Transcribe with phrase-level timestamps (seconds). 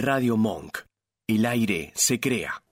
[0.00, 0.78] Radio Monk.
[1.26, 2.62] El aire se crea.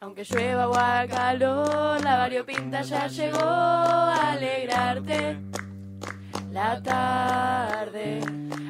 [0.00, 5.38] Aunque llueva o haga calor, la variopinta ya llegó a alegrarte
[6.52, 8.20] la tarde.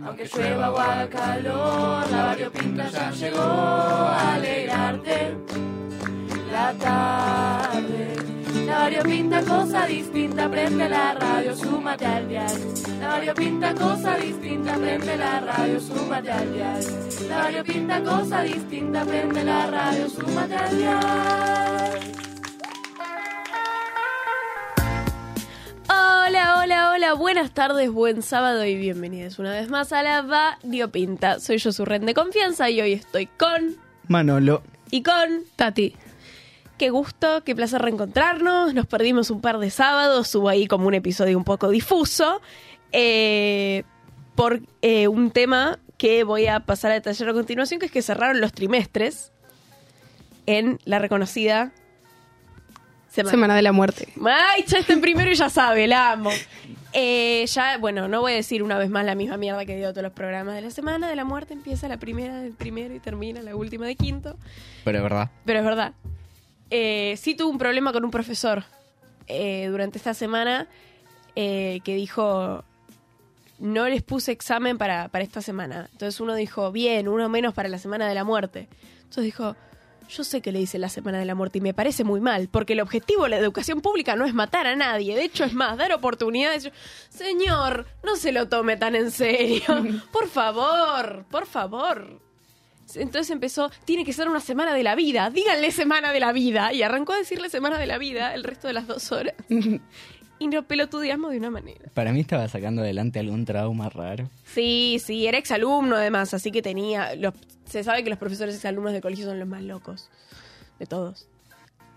[0.07, 5.37] Aunque llueva o haga calor, la variopinta ya llegó a alegrarte
[6.51, 8.36] la tarde.
[8.67, 12.75] La variopinta cosa distinta, prende la radio, súmate al dial.
[13.01, 16.85] La variopinta cosa distinta, prende la radio, súmate al dial.
[17.29, 22.01] La variopinta cosa distinta, prende la radio, súmate al dial.
[25.89, 31.39] Hola, hola, hola, buenas tardes, buen sábado y bienvenidos una vez más a la Variopinta.
[31.39, 33.77] Soy yo su red de confianza y hoy estoy con
[34.09, 34.63] Manolo.
[34.91, 35.95] y con Tati.
[36.79, 38.75] Qué gusto, qué placer reencontrarnos.
[38.75, 42.43] Nos perdimos un par de sábados, hubo ahí como un episodio un poco difuso,
[42.93, 43.85] eh,
[44.35, 48.03] por eh, un tema que voy a pasar a detallar a continuación, que es que
[48.03, 49.33] cerraron los trimestres
[50.45, 51.73] en la reconocida
[53.09, 53.31] semana.
[53.31, 54.09] Semana de la muerte.
[54.23, 56.31] Ay, ya está en primero y ya sabe, la amo.
[56.99, 59.91] Eh, ya, bueno, no voy a decir una vez más la misma mierda que digo
[59.91, 61.53] todos los programas de la semana de la muerte.
[61.53, 64.39] Empieza la primera del primero y termina la última de quinto.
[64.83, 65.31] Pero es verdad.
[65.45, 65.93] Pero es verdad.
[66.71, 68.65] Eh, sí tuve un problema con un profesor
[69.29, 70.69] eh, durante esta semana
[71.35, 72.65] eh, que dijo,
[73.59, 75.89] no les puse examen para, para esta semana.
[75.93, 78.69] Entonces uno dijo, bien, uno menos para la semana de la muerte.
[78.99, 79.57] Entonces dijo,
[80.09, 82.49] yo sé que le hice la semana de la muerte y me parece muy mal,
[82.49, 85.53] porque el objetivo de la educación pública no es matar a nadie, de hecho es
[85.53, 86.65] más, dar oportunidades.
[86.65, 86.71] Yo,
[87.09, 89.65] Señor, no se lo tome tan en serio.
[90.13, 92.26] Por favor, por favor.
[92.95, 96.73] Entonces empezó, tiene que ser una semana de la vida, díganle semana de la vida.
[96.73, 99.35] Y arrancó a decirle semana de la vida el resto de las dos horas.
[100.39, 101.91] y nos pelotudeamos de una manera.
[101.95, 104.31] Para mí estaba sacando adelante algún trauma raro.
[104.45, 107.15] Sí, sí, era exalumno además, así que tenía...
[107.17, 110.09] Los, se sabe que los profesores exalumnos de colegio son los más locos
[110.79, 111.29] de todos.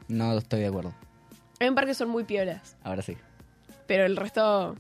[0.08, 0.94] No estoy de acuerdo.
[1.60, 3.16] Hay un par que son muy piolas, Ahora sí.
[3.86, 4.76] pero el resto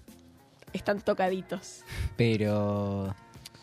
[0.73, 1.83] están tocaditos.
[2.15, 3.13] Pero.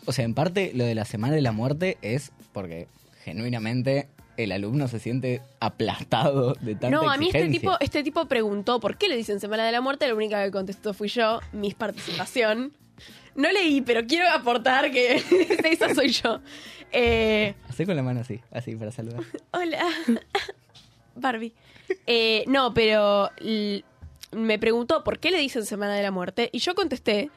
[0.05, 2.87] O sea, en parte lo de la semana de la muerte es porque
[3.23, 8.25] genuinamente el alumno se siente aplastado de tanta No, a mí este tipo, este tipo
[8.25, 10.07] preguntó por qué le dicen Semana de la Muerte.
[10.07, 12.73] La única que contestó fui yo, mis participación.
[13.35, 15.21] No leí, pero quiero aportar que
[15.71, 16.41] esa soy yo.
[16.91, 19.21] Eh, Hacé con la mano así, así para saludar.
[19.51, 19.85] hola,
[21.15, 21.53] Barbie.
[22.07, 23.29] Eh, no, pero
[24.31, 27.29] me preguntó por qué le dicen Semana de la Muerte y yo contesté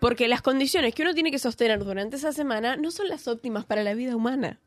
[0.00, 3.64] porque las condiciones que uno tiene que sostener durante esa semana no son las óptimas
[3.64, 4.60] para la vida humana.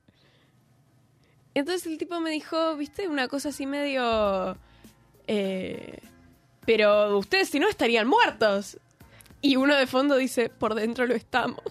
[1.59, 4.57] Entonces el tipo me dijo, viste, una cosa así medio...
[5.27, 5.99] eh,
[6.65, 8.79] pero ustedes si no estarían muertos.
[9.41, 11.61] Y uno de fondo dice, por dentro lo estamos.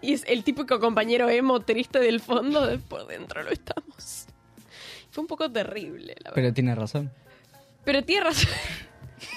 [0.00, 4.26] Y es el típico compañero emo triste del fondo de por dentro lo estamos.
[5.10, 6.32] Fue un poco terrible, la verdad.
[6.34, 7.10] Pero tiene razón.
[7.84, 8.50] Pero tiene razón.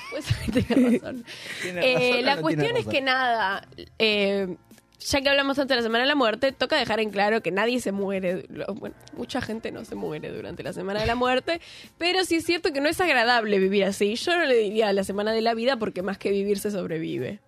[0.09, 0.25] Pues
[0.65, 1.25] tiene razón.
[1.61, 2.91] ¿Tiene Eh, razón o la no cuestión tiene es razón?
[2.93, 3.67] que nada,
[3.99, 4.57] eh,
[4.99, 7.51] ya que hablamos tanto de la Semana de la Muerte, toca dejar en claro que
[7.51, 8.45] nadie se muere.
[8.75, 11.61] Bueno, mucha gente no se muere durante la Semana de la Muerte,
[11.97, 14.15] pero sí es cierto que no es agradable vivir así.
[14.15, 17.39] Yo no le diría la Semana de la Vida porque más que vivir se sobrevive.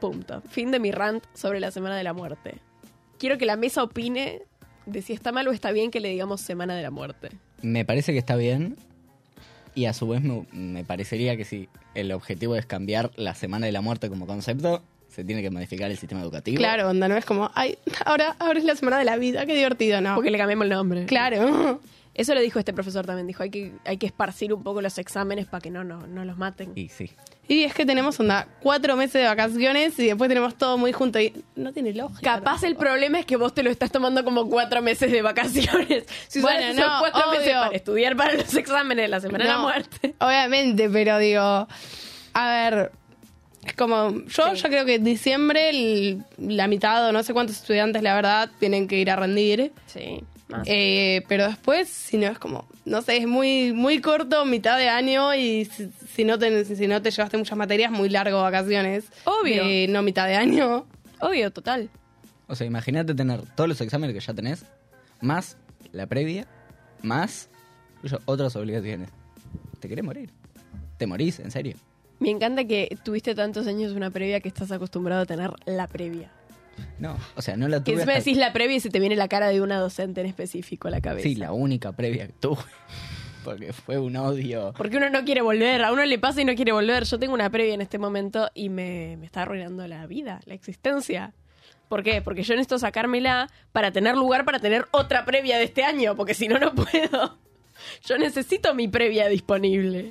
[0.00, 0.42] Punto.
[0.48, 2.56] Fin de mi rant sobre la Semana de la Muerte.
[3.18, 4.42] Quiero que la mesa opine
[4.84, 7.30] de si está mal o está bien que le digamos Semana de la Muerte.
[7.62, 8.76] Me parece que está bien.
[9.74, 13.66] Y a su vez me, me parecería que si el objetivo es cambiar la semana
[13.66, 14.82] de la muerte como concepto,
[15.16, 16.58] se tiene que modificar el sistema educativo.
[16.58, 19.54] Claro, onda, no es como, ay, ahora, ahora es la semana de la vida, qué
[19.54, 20.14] divertido, no.
[20.14, 21.06] Porque le cambiamos el nombre.
[21.06, 21.80] Claro.
[22.14, 23.26] Eso lo dijo este profesor también.
[23.26, 26.24] Dijo, hay que, hay que esparcir un poco los exámenes para que no, no, no
[26.26, 26.72] los maten.
[26.74, 27.10] Y sí.
[27.48, 31.18] Y es que tenemos, onda, cuatro meses de vacaciones y después tenemos todo muy junto
[31.18, 32.36] y no tiene lógica.
[32.36, 36.04] Capaz el problema es que vos te lo estás tomando como cuatro meses de vacaciones.
[36.28, 37.38] Si Bueno, son no, cuatro obvio.
[37.40, 40.14] meses para estudiar para los exámenes de la Semana de la Muerte.
[40.18, 41.68] Obviamente, pero digo,
[42.34, 42.92] a ver,
[43.68, 44.62] es como, yo Sí.
[44.62, 48.50] ya creo que en diciembre el- la mitad o no sé cuántos estudiantes, la verdad,
[48.58, 49.72] tienen que ir a rendir.
[49.86, 50.66] Sí, más.
[50.70, 54.88] Eh, pero después, si no es como, no sé, es muy muy corto, mitad de
[54.88, 59.04] año y si, si no te, si no te llevaste muchas materias, muy largo vacaciones.
[59.24, 59.64] Obvio.
[59.88, 60.86] No mitad de año.
[61.20, 61.88] Obvio, total.
[62.48, 64.64] O sea, imagínate tener todos los exámenes que ya tenés,
[65.20, 65.56] más
[65.92, 66.46] la previa,
[67.02, 67.48] más
[68.26, 69.08] otras obligaciones.
[69.80, 70.30] ¿Te querés morir?
[70.96, 71.40] ¿Te morís?
[71.40, 71.76] ¿En serio?
[72.18, 76.30] Me encanta que tuviste tantos años una previa que estás acostumbrado a tener la previa.
[76.98, 79.00] No, o sea, no la Que tuve encima hasta- decís la previa y se te
[79.00, 81.28] viene la cara de una docente en específico a la cabeza.
[81.28, 82.62] Sí, la única previa que tuve.
[83.44, 84.74] Porque fue un odio.
[84.76, 87.04] Porque uno no quiere volver, a uno le pasa y no quiere volver.
[87.04, 90.54] Yo tengo una previa en este momento y me, me está arruinando la vida, la
[90.54, 91.32] existencia.
[91.88, 92.20] ¿Por qué?
[92.22, 96.34] Porque yo necesito sacármela para tener lugar para tener otra previa de este año, porque
[96.34, 97.38] si no, no puedo.
[98.04, 100.10] Yo necesito mi previa disponible.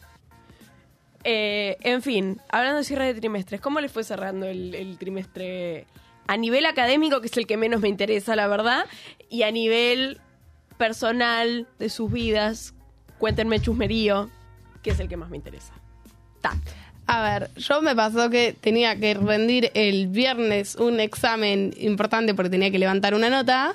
[1.28, 5.88] Eh, en fin, hablando de cierre de trimestres, ¿cómo les fue cerrando el, el trimestre
[6.28, 8.86] a nivel académico, que es el que menos me interesa, la verdad,
[9.28, 10.22] y a nivel
[10.78, 12.76] personal de sus vidas?
[13.18, 14.30] Cuéntenme chusmerío,
[14.84, 15.74] que es el que más me interesa.
[16.42, 16.54] Ta.
[17.08, 22.52] A ver, yo me pasó que tenía que rendir el viernes un examen importante porque
[22.52, 23.74] tenía que levantar una nota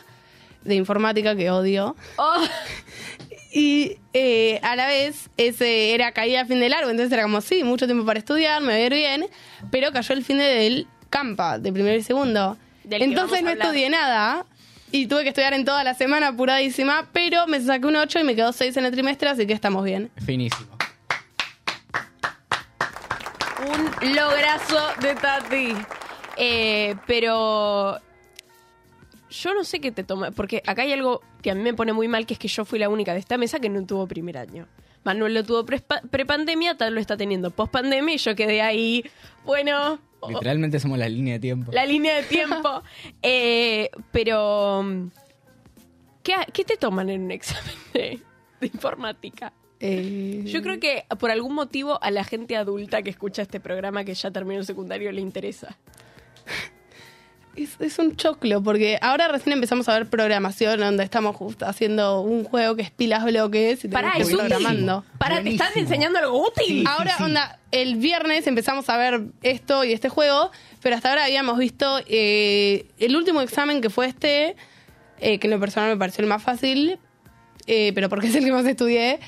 [0.62, 1.96] de informática que odio.
[2.16, 2.44] Oh,
[3.52, 7.40] Y eh, a la vez, ese era caída a fin de largo, entonces era como,
[7.40, 9.26] sí, mucho tiempo para estudiar, me va a ir bien,
[9.70, 12.56] pero cayó el fin de del campa, de primero y segundo.
[12.84, 14.46] Del entonces no estudié nada
[14.92, 18.24] y tuve que estudiar en toda la semana apuradísima, pero me saqué un 8 y
[18.24, 20.10] me quedó 6 en el trimestre, así que estamos bien.
[20.24, 20.80] Finísimo.
[23.60, 25.74] un lograzo de Tati.
[26.36, 27.98] Eh, pero
[29.30, 31.92] yo no sé qué te toma, porque acá hay algo que a mí me pone
[31.92, 34.06] muy mal, que es que yo fui la única de esta mesa que no tuvo
[34.06, 34.66] primer año.
[35.04, 39.04] Manuel lo tuvo pre- prepandemia, tal lo está teniendo pospandemia y yo quedé ahí,
[39.44, 39.98] bueno,
[40.28, 41.72] Literalmente somos la línea de tiempo.
[41.72, 42.82] la línea de tiempo.
[43.22, 44.84] Eh, pero,
[46.22, 48.20] ¿qué, ¿qué te toman en un examen de,
[48.60, 49.52] de informática?
[49.82, 54.04] Eh, Yo creo que por algún motivo a la gente adulta que escucha este programa
[54.04, 55.78] que ya terminó el secundario le interesa.
[57.62, 62.22] Es, es un choclo, porque ahora recién empezamos a ver programación, donde estamos justo haciendo
[62.22, 65.04] un juego que es pilas bloques y Pará, es programando.
[65.18, 66.86] Pará, ¿te están enseñando algo útil?
[66.86, 67.22] Ahora, sí.
[67.22, 70.50] onda, el viernes empezamos a ver esto y este juego,
[70.82, 74.56] pero hasta ahora habíamos visto eh, el último examen que fue este,
[75.20, 76.98] eh, que en lo personal me pareció el más fácil,
[77.66, 79.20] eh, pero porque es el que más estudié,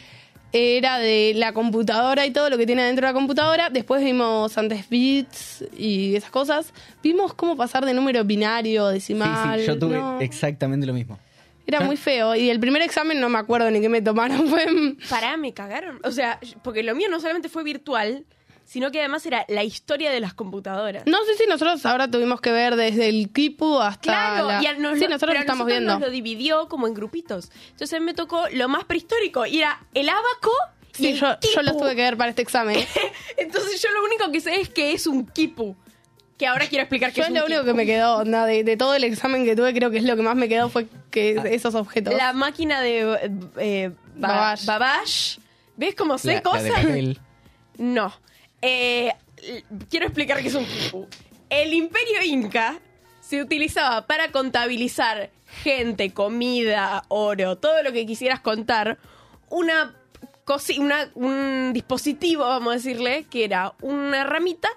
[0.52, 3.70] era de la computadora y todo lo que tiene dentro de la computadora.
[3.70, 6.72] Después vimos antes bits y esas cosas.
[7.02, 9.60] Vimos cómo pasar de número binario, Sí, decimal.
[9.60, 10.20] sí, yo tuve no.
[10.20, 11.18] exactamente lo mismo.
[11.66, 12.34] Era muy feo.
[12.34, 14.46] Y el primer examen no me acuerdo ni qué me tomaron.
[14.48, 14.66] Fue
[15.08, 16.00] Pará, me cagaron.
[16.04, 18.24] O sea, porque lo mío no solamente fue virtual,
[18.64, 21.04] sino que además era la historia de las computadoras.
[21.06, 24.00] No sé si nosotros ahora tuvimos que ver desde el Kipu hasta.
[24.00, 25.92] Claro, la- y a nos sí, lo- nosotros pero lo a estamos nosotros viendo.
[25.94, 27.50] nos lo dividió como en grupitos.
[27.70, 30.52] Entonces me tocó lo más prehistórico y era el abaco
[30.94, 32.76] y Sí, el yo, yo los tuve que ver para este examen.
[33.36, 35.76] Entonces yo lo único que sé es que es un kipu.
[36.38, 37.70] Que ahora quiero explicar que Yo es es un lo único kipu.
[37.70, 40.16] que me quedó, onda, de, de todo el examen que tuve, creo que es lo
[40.16, 42.14] que más me quedó fue que esos objetos.
[42.14, 44.64] La máquina de eh, ba- Babash.
[44.66, 45.38] Babash.
[45.76, 46.64] ¿Ves cómo sé La, la cosas?
[46.64, 47.20] de papel.
[47.78, 48.12] No.
[48.62, 49.12] Eh,
[49.90, 50.66] quiero explicar qué es un.
[51.50, 52.78] El imperio inca
[53.20, 55.30] se utilizaba para contabilizar
[55.62, 58.98] gente, comida, oro, todo lo que quisieras contar,
[59.50, 59.94] una,
[60.78, 64.68] una un dispositivo, vamos a decirle, que era una ramita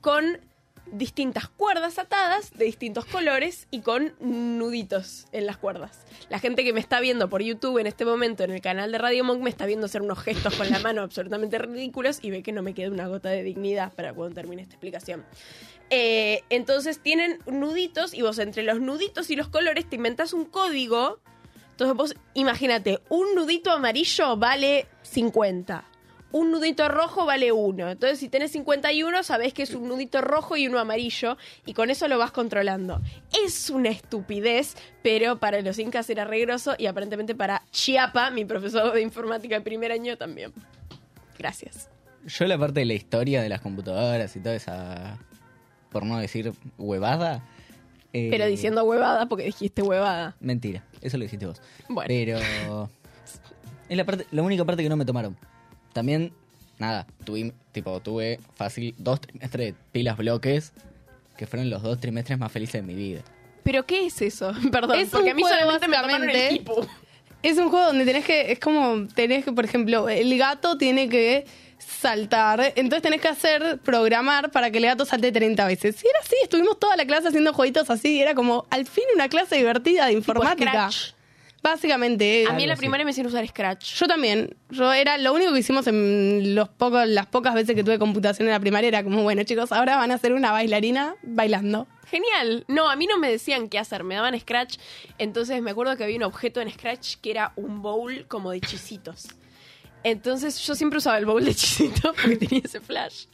[0.00, 0.38] con
[0.90, 6.00] distintas cuerdas atadas de distintos colores y con nuditos en las cuerdas.
[6.28, 8.98] La gente que me está viendo por YouTube en este momento en el canal de
[8.98, 12.42] Radio Monk me está viendo hacer unos gestos con la mano absolutamente ridículos y ve
[12.42, 15.24] que no me queda una gota de dignidad para cuando termine esta explicación.
[15.90, 20.44] Eh, entonces tienen nuditos y vos entre los nuditos y los colores te inventás un
[20.44, 21.20] código.
[21.70, 25.91] Entonces vos imagínate, un nudito amarillo vale 50.
[26.32, 27.90] Un nudito rojo vale 1.
[27.90, 31.36] Entonces si tenés 51 sabés que es un nudito rojo y uno amarillo
[31.66, 33.00] y con eso lo vas controlando.
[33.44, 38.92] Es una estupidez, pero para los incas era regroso y aparentemente para Chiapa, mi profesor
[38.94, 40.52] de informática de primer año también.
[41.38, 41.88] Gracias.
[42.26, 45.18] Yo la parte de la historia de las computadoras y toda esa,
[45.90, 47.44] por no decir huevada.
[48.12, 50.34] eh, Pero diciendo huevada porque dijiste huevada.
[50.40, 51.60] Mentira, eso lo dijiste vos.
[51.88, 52.06] Bueno.
[52.08, 52.38] Pero
[53.88, 55.36] es la parte, la única parte que no me tomaron.
[55.92, 56.32] También,
[56.78, 60.72] nada, tuve, tipo, tuve fácil dos trimestres de pilas bloques,
[61.36, 63.22] que fueron los dos trimestres más felices de mi vida.
[63.64, 64.52] ¿Pero qué es eso?
[64.72, 66.54] Perdón, Es porque un a mí juego, solamente me tomaron el básicamente.
[66.54, 66.86] equipo.
[67.42, 71.08] Es un juego donde tenés que, es como, tenés que, por ejemplo, el gato tiene
[71.08, 71.44] que
[71.78, 75.96] saltar, entonces tenés que hacer, programar para que el gato salte 30 veces.
[76.02, 79.04] Y era así, estuvimos toda la clase haciendo jueguitos así, y era como, al fin
[79.14, 80.70] una clase divertida de informática.
[80.70, 81.14] Scratch.
[81.62, 82.44] Básicamente.
[82.48, 82.80] A mí en la así.
[82.80, 83.94] primaria me hicieron usar Scratch.
[83.94, 84.56] Yo también.
[84.70, 88.48] Yo era lo único que hicimos en los pocos, las pocas veces que tuve computación
[88.48, 91.86] en la primaria era como, bueno, chicos, ahora van a hacer una bailarina bailando.
[92.10, 92.64] Genial.
[92.68, 94.76] No, a mí no me decían qué hacer, me daban Scratch.
[95.18, 98.60] Entonces me acuerdo que había un objeto en Scratch que era un bowl como de
[98.60, 99.28] chisitos.
[100.02, 103.26] Entonces yo siempre usaba el bowl de chisitos porque tenía ese flash.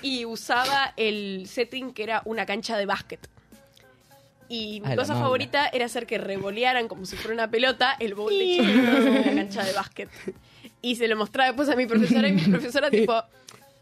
[0.00, 3.28] Y usaba el setting que era una cancha de básquet.
[4.48, 8.14] Y mi la cosa favorita era hacer que revolearan como si fuera una pelota el
[8.14, 10.08] bowl de chisitos en una cancha de básquet.
[10.80, 13.22] Y se lo mostraba después a mi profesora y mi profesora tipo,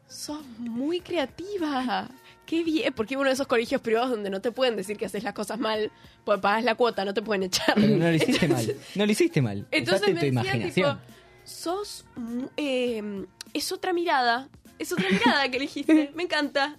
[0.08, 2.08] sos muy creativa.
[2.46, 5.24] Qué bien, porque uno de esos colegios privados donde no te pueden decir que haces
[5.24, 5.90] las cosas mal,
[6.24, 7.74] porque pagas la cuota, no te pueden echar.
[7.74, 8.60] Pero no lo hiciste mal.
[8.60, 9.66] Entonces- No lo hiciste mal.
[9.70, 10.96] Entonces Usaste me imaginación.
[10.98, 12.04] tipo, sos...
[12.56, 14.48] eh, es otra mirada.
[14.78, 16.10] Es otra mirada que elegiste.
[16.14, 16.76] Me encanta.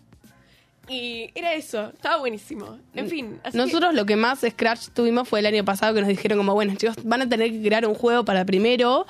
[0.90, 1.90] Y era eso.
[1.94, 2.80] Estaba buenísimo.
[2.94, 3.40] En fin.
[3.44, 6.38] así que- Nosotros lo que más Scratch tuvimos fue el año pasado que nos dijeron
[6.38, 9.06] como, bueno, chicos, van a tener que crear un juego para primero.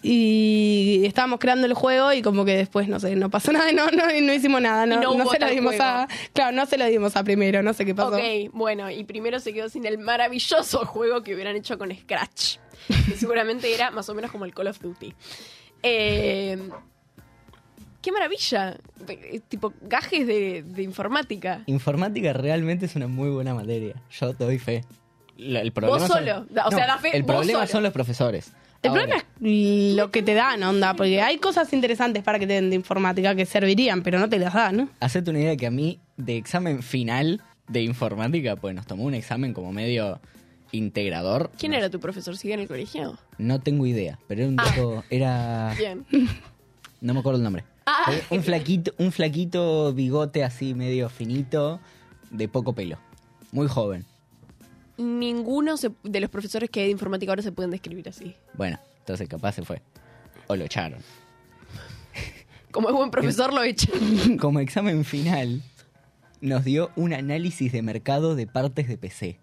[0.00, 3.90] Y estábamos creando el juego y como que después, no sé, no pasó nada, no,
[3.90, 6.06] no, no hicimos nada, no, no no se lo dimos a...
[6.32, 8.14] Claro, no se lo dimos a primero, no sé qué pasó.
[8.16, 8.22] Ok,
[8.52, 12.58] bueno, y primero se quedó sin el maravilloso juego que hubieran hecho con Scratch.
[13.06, 15.14] Que seguramente era más o menos como el Call of Duty.
[15.82, 16.58] Eh,
[18.08, 18.74] ¡Qué maravilla!
[19.06, 21.62] Eh, Tipo, gajes de, de informática.
[21.66, 23.96] Informática realmente es una muy buena materia.
[24.18, 24.82] Yo te doy fe.
[25.36, 26.46] La- el problema Vos son- solo.
[26.66, 27.70] O sea, da fe El vos problema solo.
[27.72, 28.52] son los profesores.
[28.82, 32.46] El Ahora, problema es lo que te dan, onda, porque hay cosas interesantes para que
[32.46, 34.88] te den de informática que servirían, pero no te las dan, ¿no?
[35.00, 39.12] Hacete una idea que a mí, de examen final de informática, pues nos tomó un
[39.12, 40.18] examen como medio
[40.72, 41.50] integrador.
[41.58, 42.38] ¿Quién No- era tu profesor?
[42.38, 43.18] ¿Sigue en el colegio?
[43.36, 45.74] No tengo idea, pero era un tipo, era...
[45.76, 46.06] Bien.
[47.00, 47.62] No me acuerdo el nombre.
[48.30, 51.80] Un flaquito, un flaquito bigote así medio finito,
[52.30, 52.98] de poco pelo.
[53.52, 54.04] Muy joven.
[54.96, 58.34] Ninguno se- de los profesores que hay de informática ahora se pueden describir así.
[58.54, 59.80] Bueno, entonces capaz se fue.
[60.48, 61.00] O lo echaron.
[62.70, 64.36] Como es buen profesor lo echan.
[64.40, 65.62] Como examen final,
[66.40, 69.38] nos dio un análisis de mercado de partes de PC.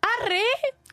[0.00, 0.42] ¡Arre!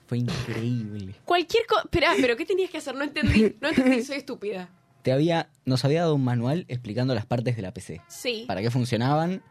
[0.08, 1.16] Fue increíble.
[1.26, 1.84] Cualquier cosa.
[1.86, 2.94] Espera, ¿pero qué tenías que hacer?
[2.96, 3.56] No entendí.
[3.62, 4.70] No entendí, soy estúpida.
[5.04, 8.02] Te había, nos había dado un manual explicando las partes de la PC.
[8.08, 8.46] Sí.
[8.48, 9.42] Para qué funcionaban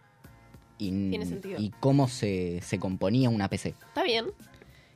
[0.78, 1.60] y, Tiene sentido.
[1.60, 3.74] y cómo se, se componía una PC.
[3.88, 4.26] Está bien.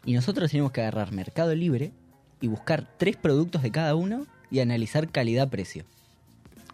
[0.05, 1.93] Y nosotros teníamos que agarrar Mercado Libre
[2.41, 5.85] y buscar tres productos de cada uno y analizar calidad-precio.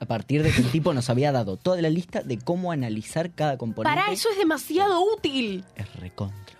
[0.00, 3.30] A partir de que el tipo nos había dado toda la lista de cómo analizar
[3.32, 3.98] cada componente.
[3.98, 5.64] Para eso es demasiado útil.
[5.76, 6.56] Es recontra útil.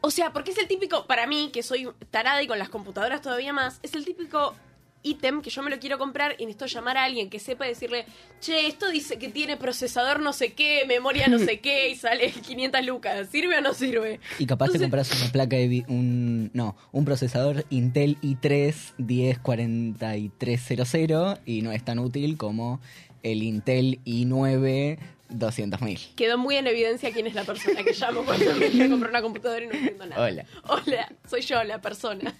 [0.00, 3.20] O sea, porque es el típico, para mí, que soy tarada y con las computadoras
[3.20, 4.54] todavía más, es el típico
[5.02, 8.04] ítem que yo me lo quiero comprar y necesito llamar a alguien que sepa decirle,
[8.40, 12.30] che, esto dice que tiene procesador no sé qué, memoria no sé qué, y sale
[12.32, 13.28] 500 lucas.
[13.30, 14.20] ¿Sirve o no sirve?
[14.38, 21.38] Y capaz te Entonces- compras una placa de un no, un procesador Intel i3 104300
[21.46, 22.80] y no es tan útil como
[23.22, 24.98] el Intel i9
[25.30, 26.14] 200.000.
[26.16, 29.62] Quedó muy en evidencia quién es la persona que llamo cuando me comprar una computadora
[29.64, 30.24] y no entiendo nada.
[30.26, 30.44] Hola.
[30.64, 32.34] Hola, soy yo la persona.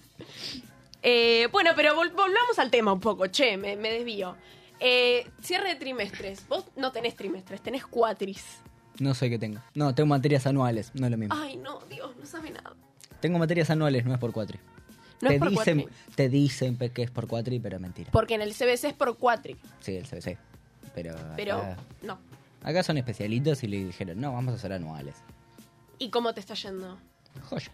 [1.03, 4.35] Eh, bueno, pero vol- volvamos al tema un poco, che, me, me desvío.
[4.79, 6.47] Eh, cierre de trimestres.
[6.47, 8.43] Vos no tenés trimestres, tenés cuatris.
[8.99, 9.59] No sé qué tengo.
[9.73, 11.35] No, tengo materias anuales, no es lo mismo.
[11.37, 12.73] Ay, no, Dios, no sabe nada.
[13.19, 14.59] Tengo materias anuales, no es por cuatri.
[15.21, 15.97] No te es por dicen, cuatri.
[16.15, 18.09] te dicen que es por cuatri, pero es mentira.
[18.11, 19.55] Porque en el CBC es por cuatri.
[19.79, 20.37] Sí, el CBC.
[20.95, 22.19] Pero, Pero acá, no.
[22.63, 25.15] acá son especialitos y le dijeron, no, vamos a hacer anuales.
[25.99, 26.97] ¿Y cómo te está yendo?
[27.49, 27.71] Joya.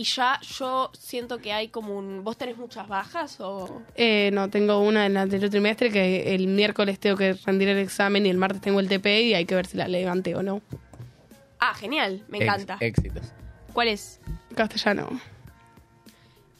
[0.00, 2.22] Y ya yo siento que hay como un...
[2.22, 3.82] ¿Vos tenés muchas bajas o...?
[3.96, 7.78] Eh, no, tengo una en el anterior trimestre que el miércoles tengo que rendir el
[7.78, 10.42] examen y el martes tengo el TP y hay que ver si la levante o
[10.44, 10.62] no.
[11.58, 12.76] Ah, genial, me Ex- encanta.
[12.78, 13.32] éxitos.
[13.72, 14.20] ¿Cuál es?
[14.54, 15.20] Castellano.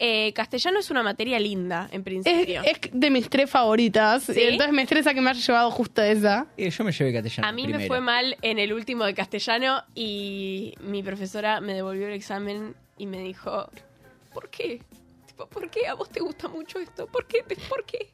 [0.01, 2.61] Eh, castellano es una materia linda, en principio.
[2.63, 4.23] es de mis tres favoritas.
[4.23, 4.33] ¿Sí?
[4.37, 6.47] y entonces me estresa que me haya llevado justo esa.
[6.57, 7.47] Eh, yo me llevé castellano.
[7.47, 12.07] A mí me fue mal en el último de castellano y mi profesora me devolvió
[12.07, 13.67] el examen y me dijo,
[14.31, 14.83] ¿por qué?
[15.25, 15.87] Tipo, ¿por qué?
[15.87, 17.07] ¿A vos te gusta mucho esto?
[17.07, 17.43] ¿Por qué?
[17.67, 18.13] ¿Por qué?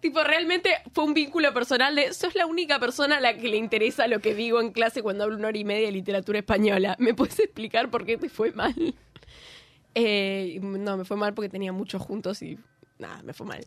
[0.00, 3.56] Tipo, realmente fue un vínculo personal de, sos la única persona a la que le
[3.56, 6.96] interesa lo que digo en clase cuando hablo una hora y media de literatura española.
[6.98, 8.74] ¿Me puedes explicar por qué te fue mal?
[9.94, 12.58] Eh, no, me fue mal porque tenía muchos juntos y
[12.98, 13.66] nada, me fue mal.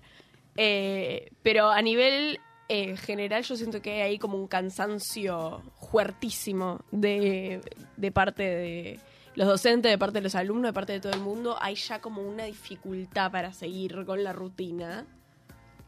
[0.55, 7.61] Eh, pero a nivel eh, general yo siento que hay como un cansancio fuertísimo de,
[7.97, 8.99] de parte de
[9.35, 11.57] los docentes, de parte de los alumnos, de parte de todo el mundo.
[11.59, 15.05] Hay ya como una dificultad para seguir con la rutina.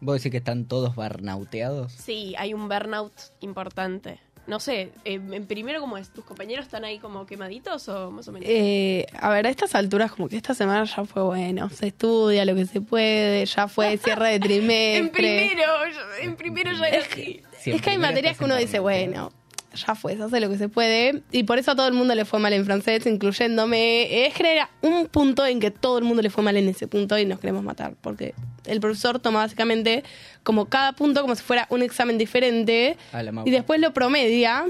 [0.01, 1.91] ¿Vos decís que están todos barnauteados?
[1.91, 4.19] Sí, hay un burnout importante.
[4.47, 6.09] No sé, eh, en primero, ¿cómo es?
[6.09, 8.47] ¿Tus compañeros están ahí como quemaditos o más o menos?
[8.47, 11.69] Eh, a ver, a estas alturas, como que esta semana ya fue bueno.
[11.71, 14.97] Se estudia lo que se puede, ya fue cierre de trimestre.
[14.97, 15.71] en primero,
[16.21, 17.41] en primero ya era así.
[17.59, 19.31] Sí, en es que hay materias que uno dice, bueno,
[19.75, 21.21] ya fue, se hace lo que se puede.
[21.31, 24.25] Y por eso a todo el mundo le fue mal en francés, incluyéndome.
[24.25, 26.87] Es que era un punto en que todo el mundo le fue mal en ese
[26.87, 27.95] punto y nos queremos matar.
[28.01, 28.33] Porque
[28.65, 30.03] el profesor toma básicamente
[30.43, 32.97] como cada punto como si fuera un examen diferente.
[33.11, 33.47] A la Mau.
[33.47, 34.65] y después lo promedia.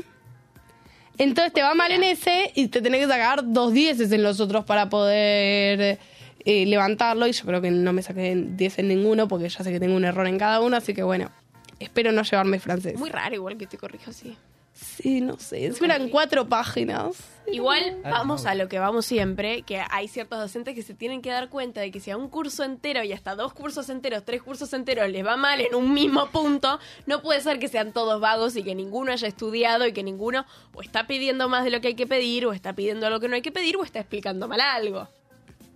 [1.17, 4.39] Entonces te va mal en ese y te tenés que sacar dos dieces en los
[4.39, 5.99] otros para poder
[6.43, 7.27] eh, levantarlo.
[7.27, 9.95] Y yo creo que no me saqué 10 en ninguno porque ya sé que tengo
[9.95, 10.75] un error en cada uno.
[10.75, 11.31] Así que bueno,
[11.79, 12.97] espero no llevarme francés.
[12.97, 14.37] Muy raro igual que te corrijo así.
[14.75, 15.67] Sí, no sé.
[15.67, 17.15] Es eran cuatro páginas.
[17.49, 21.21] Igual Ah, vamos a lo que vamos siempre, que hay ciertos docentes que se tienen
[21.21, 24.25] que dar cuenta de que si a un curso entero y hasta dos cursos enteros,
[24.25, 27.93] tres cursos enteros les va mal en un mismo punto, no puede ser que sean
[27.93, 31.69] todos vagos y que ninguno haya estudiado y que ninguno o está pidiendo más de
[31.69, 33.83] lo que hay que pedir, o está pidiendo lo que no hay que pedir, o
[33.83, 35.07] está explicando mal algo.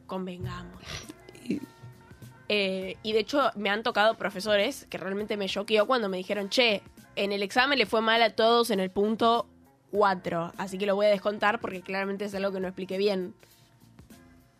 [0.07, 0.83] Convengamos.
[2.51, 6.49] Eh, y de hecho me han tocado profesores que realmente me choqueó cuando me dijeron,
[6.49, 6.81] che,
[7.19, 9.47] en el examen le fue mal a todos en el punto
[9.91, 13.33] 4, así que lo voy a descontar porque claramente es algo que no expliqué bien.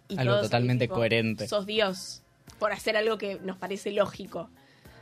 [0.09, 1.47] Y Algo todos, totalmente tipo, coherente.
[1.47, 2.23] Sos Dios
[2.57, 4.49] por hacer algo que nos parece lógico.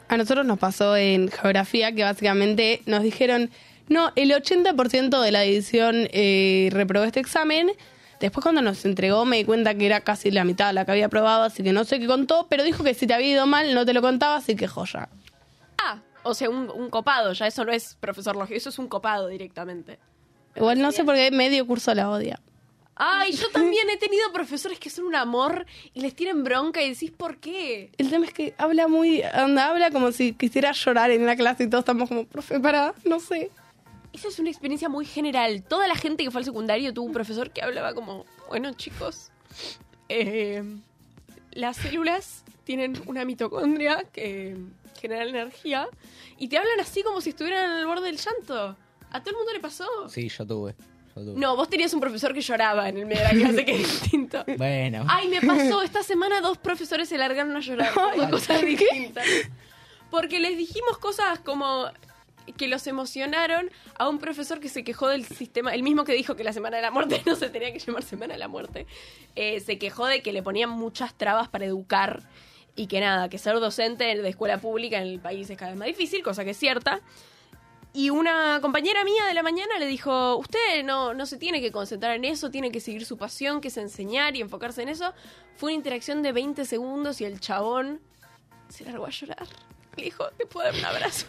[0.10, 3.50] A nosotros nos pasó en geografía que básicamente nos dijeron,
[3.90, 7.72] no, el 80% de la edición eh, reprobó este examen.
[8.20, 11.08] Después cuando nos entregó me di cuenta que era casi la mitad la que había
[11.08, 13.74] aprobado, así que no sé qué contó, pero dijo que si te había ido mal
[13.74, 15.10] no te lo contaba, así que joya.
[16.28, 19.28] O sea, un, un copado, ya eso no es profesor lógico, eso es un copado
[19.28, 19.98] directamente.
[20.56, 22.40] Igual no sé por qué medio curso la odia.
[23.00, 26.90] Ay, yo también he tenido profesores que son un amor y les tienen bronca y
[26.90, 27.92] decís, ¿por qué?
[27.98, 31.66] El tema es que habla muy, anda, habla como si quisiera llorar en la clase
[31.66, 33.52] y todos estamos como, profe, para, no sé.
[34.14, 35.62] Esa es una experiencia muy general.
[35.62, 39.30] Toda la gente que fue al secundario tuvo un profesor que hablaba como, bueno chicos,
[40.10, 40.64] eh,
[41.52, 44.58] las células tienen una mitocondria que
[44.98, 45.88] genera energía
[46.38, 48.76] y te hablan así como si estuvieran al borde del llanto.
[49.12, 49.86] ¿A todo el mundo le pasó?
[50.10, 50.76] Sí, yo tuve.
[51.16, 51.40] yo tuve.
[51.40, 54.02] No, vos tenías un profesor que lloraba en el medio de la clase, que es
[54.02, 54.44] distinto.
[54.58, 55.06] Bueno.
[55.08, 55.82] Ay, me pasó.
[55.82, 57.92] Esta semana dos profesores se largaron a llorar.
[57.96, 58.66] Ay, cosas ¿qué?
[58.66, 59.26] distintas.
[60.10, 61.90] Porque les dijimos cosas como
[62.56, 66.36] que los emocionaron a un profesor que se quejó del sistema, el mismo que dijo
[66.36, 68.88] que la Semana de la Muerte no se tenía que llamar Semana de la Muerte,
[69.36, 72.24] eh, se quejó de que le ponían muchas trabas para educar
[72.78, 75.80] y que nada, que ser docente de escuela pública en el país es cada vez
[75.80, 77.02] más difícil, cosa que es cierta.
[77.92, 81.72] Y una compañera mía de la mañana le dijo, usted no, no se tiene que
[81.72, 85.14] concentrar en eso, tiene que seguir su pasión, que es enseñar y enfocarse en eso.
[85.56, 88.00] Fue una interacción de 20 segundos y el chabón
[88.70, 89.48] se largó a llorar.
[89.96, 91.26] Le dijo, ¿te puedo dar un abrazo?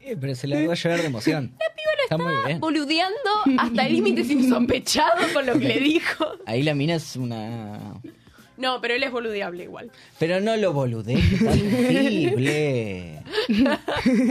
[0.00, 1.56] Eh, pero se le va a llorar de emoción.
[2.04, 2.60] Está muy bien.
[2.60, 6.24] Boludeando hasta límites insospechados con lo que le dijo.
[6.46, 8.00] Ahí la mina es una.
[8.56, 9.90] No, pero él es boludeable igual.
[10.18, 11.16] Pero no lo boludé.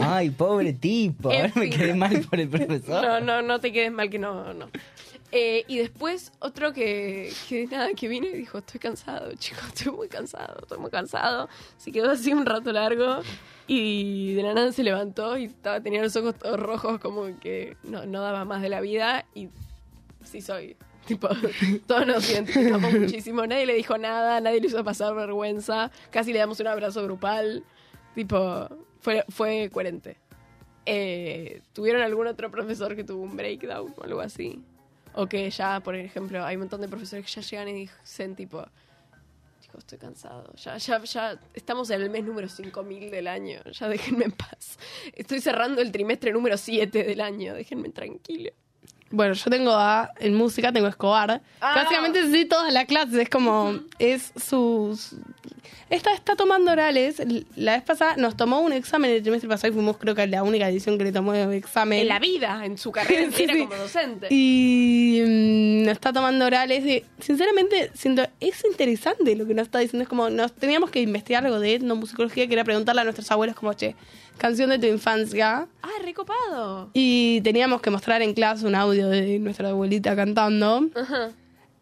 [0.02, 1.32] Ay, pobre tipo.
[1.32, 3.04] En Ahora me quedé mal por el profesor.
[3.04, 4.70] No, no, no te quedes mal que no, no.
[5.32, 9.92] Eh, y después otro que, que nada, que vino y dijo, estoy cansado, chicos, estoy
[9.92, 11.50] muy cansado, estoy muy cansado.
[11.78, 13.20] Se quedó así un rato largo
[13.68, 17.76] y de la nada se levantó y estaba, tenía los ojos todos rojos como que
[17.84, 19.50] no, no daba más de la vida y
[20.24, 20.78] sí soy.
[21.06, 21.30] Tipo,
[21.88, 23.46] todos nos identificamos muchísimo.
[23.46, 25.92] Nadie le dijo nada, nadie le hizo pasar vergüenza.
[26.10, 27.64] Casi le damos un abrazo grupal.
[28.16, 28.68] Tipo,
[29.02, 30.18] fue, fue coherente.
[30.86, 34.64] Eh, ¿Tuvieron algún otro profesor que tuvo un breakdown o algo así?
[35.14, 38.36] O que ya, por ejemplo, hay un montón de profesores que ya llegan y dicen
[38.36, 38.66] tipo,
[39.62, 40.54] chicos, estoy cansado.
[40.56, 43.62] Ya, ya, ya estamos en el mes número 5000 del año.
[43.72, 44.78] Ya déjenme en paz.
[45.14, 47.54] Estoy cerrando el trimestre número 7 del año.
[47.54, 48.52] Déjenme tranquilo.
[49.16, 51.42] Bueno, yo tengo a, en música tengo Escobar.
[51.62, 51.74] Ah.
[51.76, 55.00] Básicamente sí, todas las clases, es como, es su...
[55.02, 55.18] su-
[55.90, 57.22] Esta está tomando orales.
[57.56, 60.44] La vez pasada nos tomó un examen el trimestre pasado y fuimos creo que la
[60.44, 62.00] única edición que le tomó examen.
[62.00, 63.60] En la vida, en su carrera entera sí.
[63.62, 64.28] como docente.
[64.32, 66.84] Y mm, nos está tomando orales.
[66.86, 70.04] Y, sinceramente, siento, es interesante lo que nos está diciendo.
[70.04, 73.56] Es como, nos teníamos que investigar algo de etnomusicología, que era preguntarle a nuestros abuelos
[73.56, 73.96] como, che,
[74.38, 75.68] canción de tu infancia.
[75.82, 76.90] Ah, recopado.
[76.94, 80.88] Y teníamos que mostrar en clase un audio de nuestra abuelita cantando.
[80.96, 81.30] Ajá.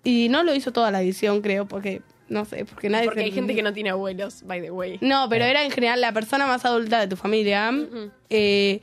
[0.03, 3.05] Y no lo hizo toda la edición, creo, porque, no sé, porque nadie...
[3.05, 4.97] Porque se- hay gente que no tiene abuelos, by the way.
[5.01, 7.71] No, pero era en general la persona más adulta de tu familia.
[8.29, 8.81] Eh,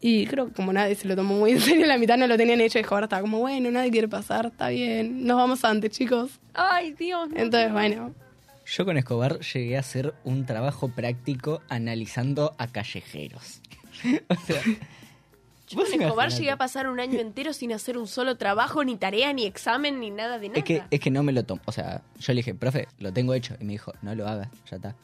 [0.00, 2.36] y creo que como nadie se lo tomó muy en serio, la mitad no lo
[2.36, 5.90] tenían hecho y ahora estaba como, bueno, nadie quiere pasar, está bien, nos vamos antes,
[5.92, 6.38] chicos.
[6.54, 7.30] Ay, Dios.
[7.30, 7.36] no.
[7.36, 8.12] Entonces, bueno,
[8.66, 13.60] Yo con Escobar llegué a hacer un trabajo práctico analizando a callejeros.
[14.28, 14.60] o sea,
[15.68, 18.96] Yo con Escobar llegué a pasar un año entero sin hacer un solo trabajo, ni
[18.96, 20.58] tarea, ni examen, ni nada de nada.
[20.58, 21.62] Es que, es que no me lo tomo.
[21.64, 23.54] O sea, yo le dije, profe, lo tengo hecho.
[23.60, 24.96] Y me dijo, no lo hagas, ya está.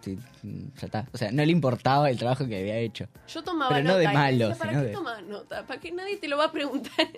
[0.00, 1.06] Sí, mm, ya está.
[1.12, 3.06] O sea, no le importaba el trabajo que había hecho.
[3.28, 5.66] Yo tomaba Pero no de malo, decía, ¿Para sino qué de- tomas nota?
[5.66, 7.06] ¿Para qué nadie te lo va a preguntar?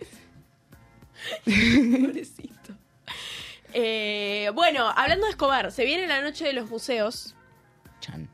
[1.44, 2.74] Pobrecito.
[3.76, 7.34] Eh, bueno, hablando de Escobar, se viene la noche de los museos.
[8.00, 8.30] Chan.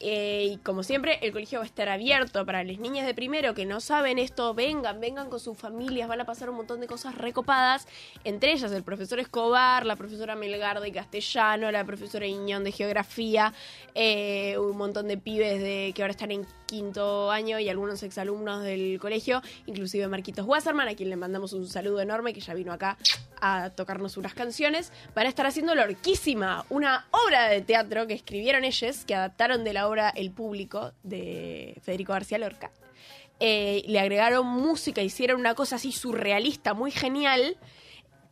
[0.00, 3.54] eh, y como siempre, el colegio va a estar abierto para las niñas de primero
[3.54, 4.54] que no saben esto.
[4.54, 7.88] Vengan, vengan con sus familias, van a pasar un montón de cosas recopadas.
[8.22, 13.54] Entre ellas, el profesor Escobar, la profesora Melgar de castellano, la profesora Iñón de geografía,
[13.94, 18.64] eh, un montón de pibes de que ahora están en quinto año y algunos exalumnos
[18.64, 22.72] del colegio, inclusive Marquitos Wasserman, a quien le mandamos un saludo enorme, que ya vino
[22.72, 22.98] acá
[23.40, 28.64] a tocarnos unas canciones, van a estar haciendo Lorquísima, una obra de teatro que escribieron
[28.64, 32.72] ellos, que adaptaron de la obra El Público de Federico García Lorca.
[33.38, 37.56] Eh, le agregaron música, hicieron una cosa así surrealista, muy genial.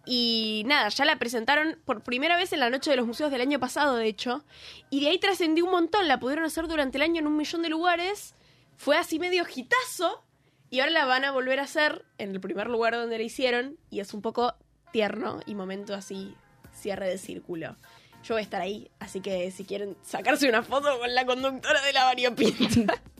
[0.05, 3.41] Y nada, ya la presentaron por primera vez en la Noche de los Museos del
[3.41, 4.45] año pasado, de hecho.
[4.91, 7.63] Y de ahí trascendió un montón, la pudieron hacer durante el año en un millón
[7.63, 8.35] de lugares.
[8.77, 10.25] Fue así medio hitazo.
[10.71, 13.77] Y ahora la van a volver a hacer en el primer lugar donde la hicieron.
[13.91, 14.55] Y es un poco
[14.91, 16.35] tierno y momento así,
[16.73, 17.77] cierre de círculo.
[18.25, 21.83] Yo voy a estar ahí, así que si quieren sacarse una foto con la conductora
[21.83, 23.03] de la variopinta.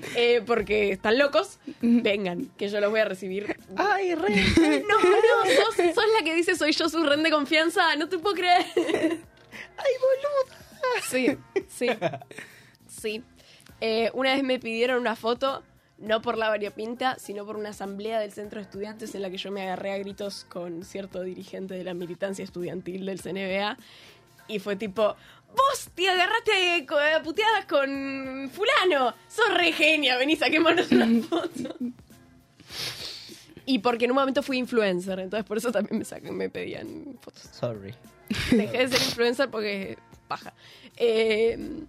[0.16, 3.56] eh, porque están locos, vengan, que yo los voy a recibir.
[3.76, 4.28] ¡Ay, re!
[4.88, 8.18] No, no, sos, sos la que dice soy yo su ren de confianza, no te
[8.18, 8.66] puedo creer.
[8.76, 10.58] ¡Ay, boluda!
[11.08, 11.36] Sí,
[11.68, 11.88] sí,
[12.88, 13.22] sí.
[13.80, 15.62] Eh, una vez me pidieron una foto,
[15.98, 19.36] no por la variopinta, sino por una asamblea del centro de estudiantes en la que
[19.36, 23.76] yo me agarré a gritos con cierto dirigente de la militancia estudiantil del CNBA.
[24.48, 25.14] Y fue tipo,
[25.54, 31.76] vos te agarraste a puteadas con fulano, sos re genia, vení, saquémonos una foto.
[33.66, 37.18] Y porque en un momento fui influencer, entonces por eso también me, sacan, me pedían
[37.20, 37.42] fotos.
[37.52, 37.94] Sorry.
[38.50, 40.54] Dejé de ser influencer porque paja.
[40.96, 41.84] Eh,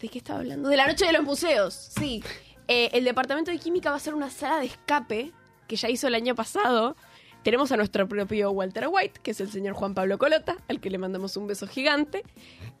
[0.00, 0.68] ¿De qué estaba hablando?
[0.68, 2.22] De la noche de los museos, sí.
[2.68, 5.32] Eh, el departamento de química va a ser una sala de escape
[5.66, 6.96] que ya hizo el año pasado.
[7.42, 10.90] Tenemos a nuestro propio Walter White, que es el señor Juan Pablo Colota, al que
[10.90, 12.22] le mandamos un beso gigante.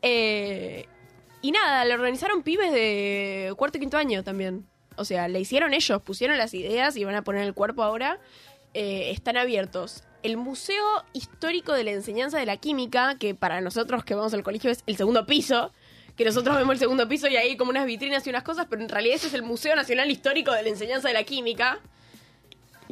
[0.02, 0.86] Eh,
[1.40, 4.66] y nada, le organizaron pibes de cuarto y quinto año también.
[4.96, 8.18] O sea, le hicieron ellos, pusieron las ideas y van a poner el cuerpo ahora.
[8.74, 10.02] Eh, están abiertos.
[10.22, 14.42] El Museo Histórico de la Enseñanza de la Química, que para nosotros que vamos al
[14.42, 15.72] colegio es el segundo piso,
[16.16, 18.82] que nosotros vemos el segundo piso y hay como unas vitrinas y unas cosas, pero
[18.82, 21.78] en realidad ese es el Museo Nacional Histórico de la Enseñanza de la Química.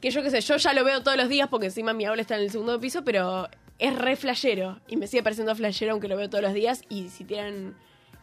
[0.00, 2.20] Que yo qué sé, yo ya lo veo todos los días porque encima mi aula
[2.22, 4.80] está en el segundo piso, pero es re flashero.
[4.88, 6.82] Y me sigue pareciendo flashero aunque lo veo todos los días.
[6.88, 7.74] Y si tienen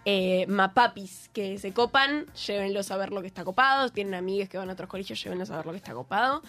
[0.05, 3.89] eh, mapapis que se copan, llévenlos a ver lo que está copado.
[3.89, 6.43] Tienen amigues que van a otros colegios, llévenlos a ver lo que está copado.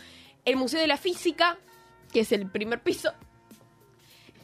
[0.44, 1.56] El Museo de la Física,
[2.12, 3.10] que es el primer piso.
[3.10, 3.16] ¿Son,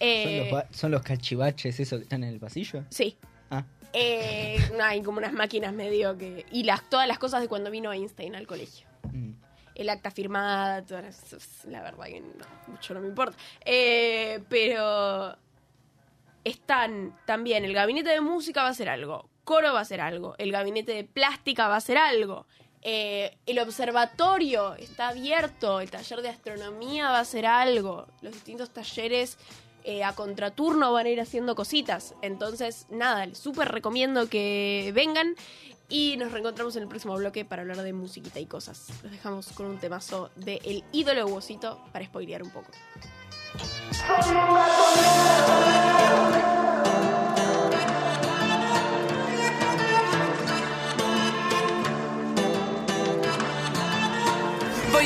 [0.01, 2.85] Eh, los, ba- ¿Son los cachivaches esos que están en el pasillo?
[2.89, 3.19] Sí.
[3.51, 3.65] Ah.
[3.93, 6.47] Eh, hay como unas máquinas medio que...
[6.53, 8.87] Y las, todas las cosas de cuando vino Einstein al colegio.
[9.81, 13.39] El acta firmada, todas la verdad que no, mucho no me importa.
[13.65, 15.35] Eh, pero
[16.45, 20.35] están también, el gabinete de música va a ser algo, coro va a ser algo,
[20.37, 22.47] el gabinete de plástica va a ser algo,
[22.83, 28.69] eh, el observatorio está abierto, el taller de astronomía va a ser algo, los distintos
[28.69, 29.39] talleres
[29.85, 32.15] eh, a contraturno van a ir haciendo cositas.
[32.21, 35.37] Entonces, nada, les súper recomiendo que vengan
[35.91, 38.89] y nos reencontramos en el próximo bloque para hablar de musiquita y cosas.
[39.03, 42.71] Los dejamos con un temazo de El ídolo Huesito para spoilear un poco.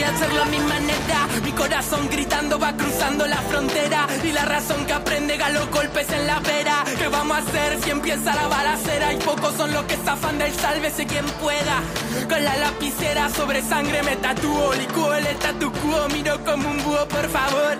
[0.04, 4.92] Hacerlo a mi manera, mi corazón gritando va cruzando la frontera y la razón que
[4.92, 6.84] aprende a los golpes en la vera.
[6.98, 9.12] ¿Qué vamos a hacer si empieza la balacera?
[9.12, 11.82] Y pocos son los que zafan del sálvese quien pueda.
[12.28, 17.06] Con la lapicera sobre sangre me tatúo, licúo el statu quo, miro como un búho,
[17.08, 17.78] por favor.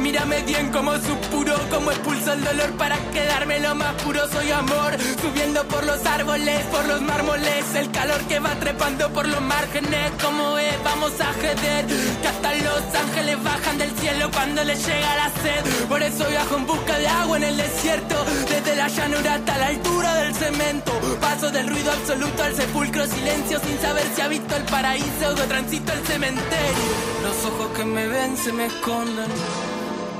[0.00, 4.20] Mírame bien como supuro, como expulso el dolor para quedarme lo más puro.
[4.28, 9.28] Soy amor, subiendo por los árboles, por los mármoles, el calor que va trepando por
[9.28, 10.12] los márgenes.
[10.22, 15.16] Como es, vamos a jeder, que hasta los ángeles bajan del cielo cuando les llega
[15.16, 15.86] la sed.
[15.88, 18.14] Por eso viajo en busca de agua en el desierto,
[18.48, 20.92] desde la llanura hasta la altura del cemento.
[21.20, 25.34] Paso del ruido absoluto al sepulcro, silencio sin saber si ha visto el paraíso o
[25.34, 26.92] transito el cementerio.
[27.22, 29.30] Los ojos que me ven se me esconden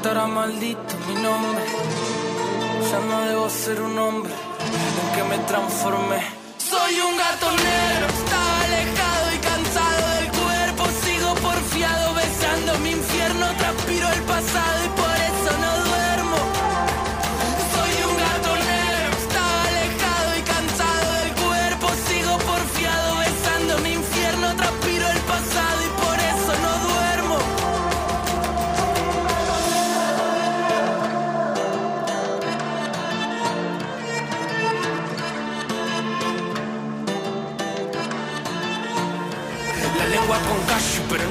[0.02, 1.64] estará maldito mi nombre.
[2.90, 6.20] Ya no debo ser un hombre en que me transformé.
[6.58, 10.82] Soy un gato negro, estaba alejado y cansado del cuerpo.
[11.04, 15.01] Sigo porfiado besando mi infierno, transpiro el pasado y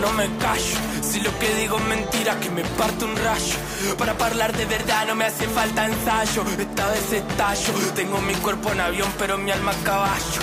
[0.01, 0.77] no me callo.
[1.01, 3.55] Si lo que digo es mentira, que me parte un rayo.
[3.97, 6.43] Para hablar de verdad no me hace falta ensayo.
[6.57, 7.73] Esta vez estallo.
[7.95, 10.41] Tengo mi cuerpo en avión, pero mi alma a caballo.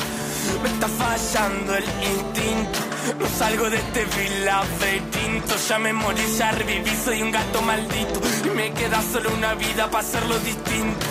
[0.63, 2.79] Me está fallando el instinto.
[3.19, 4.07] No salgo de este
[4.45, 5.55] laberinto.
[5.69, 8.21] Ya me morí, ya reviví, soy un gato maldito.
[8.45, 11.07] Y me queda solo una vida para hacerlo distinto.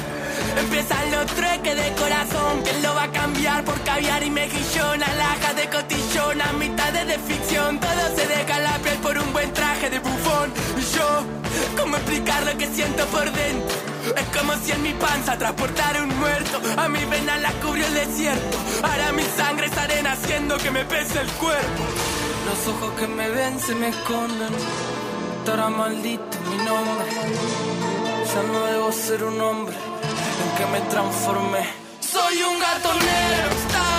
[0.60, 5.04] Empiezan los trueques de corazón, ¿quién lo va a cambiar por caviar y mejillón?
[5.04, 9.54] Alhajas de cotillón, a mitades de ficción, todo se deja la piel por un buen
[9.54, 10.52] traje de bufón.
[10.76, 11.24] Y yo,
[11.80, 13.78] ¿cómo explicar lo que siento por dentro?
[14.18, 17.94] Es como si en mi panza transportara un muerto, a mi vena la cubrió el
[17.94, 18.58] desierto.
[18.82, 21.84] Ahora mi sangre es arena haciendo que me pese el cuerpo.
[22.48, 24.54] Los ojos que me ven se me esconden,
[25.40, 27.06] estará maldito mi nombre.
[28.34, 29.97] Ya no debo ser un hombre
[30.44, 31.64] en que me transformé.
[32.00, 33.97] Soy un gato negro,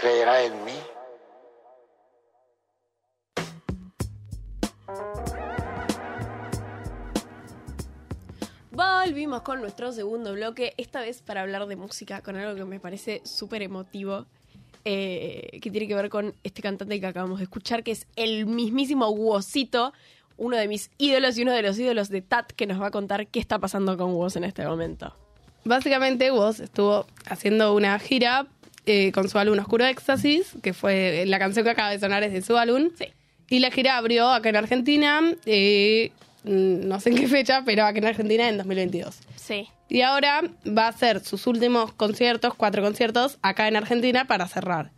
[0.00, 0.72] creerá en mí.
[8.70, 12.80] Volvimos con nuestro segundo bloque, esta vez para hablar de música, con algo que me
[12.80, 14.24] parece súper emotivo,
[14.86, 18.46] eh, que tiene que ver con este cantante que acabamos de escuchar, que es el
[18.46, 19.92] mismísimo Wosito,
[20.38, 22.90] uno de mis ídolos y uno de los ídolos de Tat, que nos va a
[22.90, 25.14] contar qué está pasando con Wos en este momento.
[25.64, 28.46] Básicamente, Woz estuvo haciendo una gira
[28.86, 32.32] eh, con su álbum Oscuro Éxtasis, que fue la canción que acaba de sonar es
[32.32, 32.90] de su álbum.
[32.98, 33.06] Sí.
[33.48, 36.12] Y la gira abrió acá en Argentina, eh,
[36.44, 39.18] mm, no sé en qué fecha, pero acá en Argentina en 2022.
[39.36, 39.68] Sí.
[39.88, 44.92] Y ahora va a hacer sus últimos conciertos, cuatro conciertos, acá en Argentina para cerrar.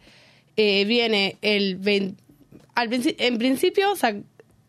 [0.57, 2.23] Eh, viene el 20
[2.75, 4.15] al princi- en principio, o sea,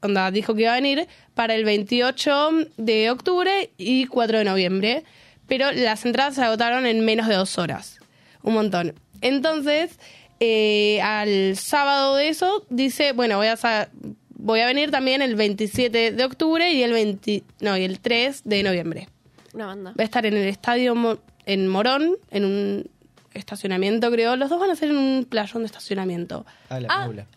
[0.02, 5.04] onda, dijo que iba a venir para el 28 de octubre y 4 de noviembre,
[5.48, 8.00] pero las entradas se agotaron en menos de dos horas.
[8.44, 8.94] Un montón.
[9.22, 10.00] Entonces,
[10.40, 13.90] eh, al sábado de eso, dice, bueno, voy a,
[14.36, 18.42] voy a venir también el 27 de octubre y el 20, no, y el 3
[18.44, 19.08] de noviembre.
[19.54, 19.92] Una banda.
[19.98, 22.90] Va a estar en el estadio Mo- en Morón, en un
[23.34, 24.36] estacionamiento, creo.
[24.36, 26.46] Los dos van a ser en un playón de estacionamiento.
[26.70, 27.04] Ah, la Ah.
[27.08, 27.28] película.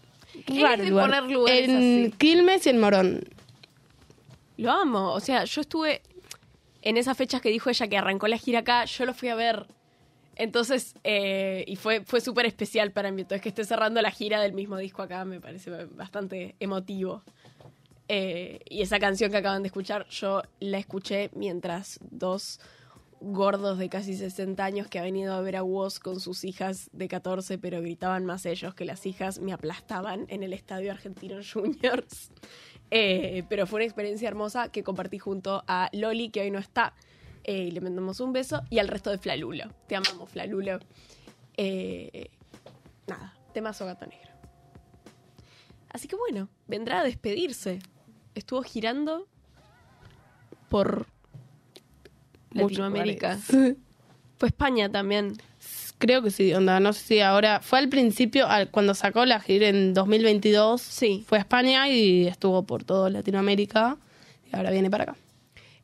[0.75, 2.15] Eres de poner lugares en así.
[2.19, 3.25] Quilmes y en Morón.
[4.59, 5.13] Lo amo.
[5.13, 6.03] O sea, yo estuve
[6.83, 9.35] en esas fechas que dijo ella que arrancó la gira acá, yo lo fui a
[9.35, 9.67] ver.
[10.37, 13.23] Entonces, eh, y fue, fue súper especial para mí.
[13.23, 17.23] Entonces, que esté cerrando la gira del mismo disco acá me parece bastante emotivo.
[18.09, 22.61] Eh, y esa canción que acaban de escuchar, yo la escuché mientras dos
[23.21, 26.91] gordos de casi 60 años que han venido a ver a Woz con sus hijas
[26.93, 31.37] de 14, pero gritaban más ellos que las hijas, me aplastaban en el Estadio Argentino
[31.43, 32.31] Juniors.
[32.93, 36.95] Eh, pero fue una experiencia hermosa que compartí junto a Loli, que hoy no está.
[37.47, 38.63] Eh, y le mandamos un beso.
[38.71, 39.65] Y al resto de Flalulo.
[39.87, 40.79] Te amamos, Flalulo.
[41.57, 42.29] Eh,
[43.07, 44.31] nada, temazo gato negro.
[45.91, 47.79] Así que bueno, vendrá a despedirse.
[48.35, 49.27] Estuvo girando
[50.69, 51.07] por
[52.53, 53.39] Latinoamérica.
[54.39, 55.37] Fue España también.
[55.99, 57.61] Creo que sí, onda, no sé si ahora.
[57.61, 60.83] Fue al principio, al- cuando sacó la gira en 2022.
[60.83, 61.25] Sí.
[61.27, 63.97] Fue a España y estuvo por toda Latinoamérica.
[64.53, 65.17] Y ahora viene para acá.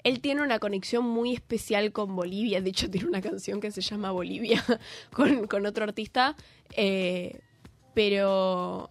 [0.05, 2.61] Él tiene una conexión muy especial con Bolivia.
[2.61, 4.65] De hecho, tiene una canción que se llama Bolivia
[5.13, 6.37] con, con otro artista.
[6.77, 7.41] Eh,
[7.95, 8.89] pero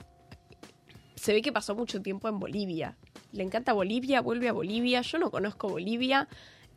[1.15, 2.97] se ve que pasó mucho tiempo en Bolivia.
[3.31, 5.01] Le encanta Bolivia, vuelve a Bolivia.
[5.01, 6.27] Yo no conozco Bolivia,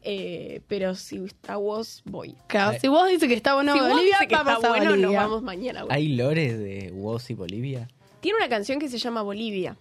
[0.02, 2.36] eh, pero si está vos, voy.
[2.46, 4.70] Claro, si vos dices que está bueno si vos Bolivia, dice que vamos está a
[4.70, 5.06] bueno, Bolivia.
[5.06, 5.84] nos vamos mañana.
[5.88, 7.88] ¿Hay lores de Woz y Bolivia?
[8.20, 9.76] Tiene una canción que se llama Bolivia.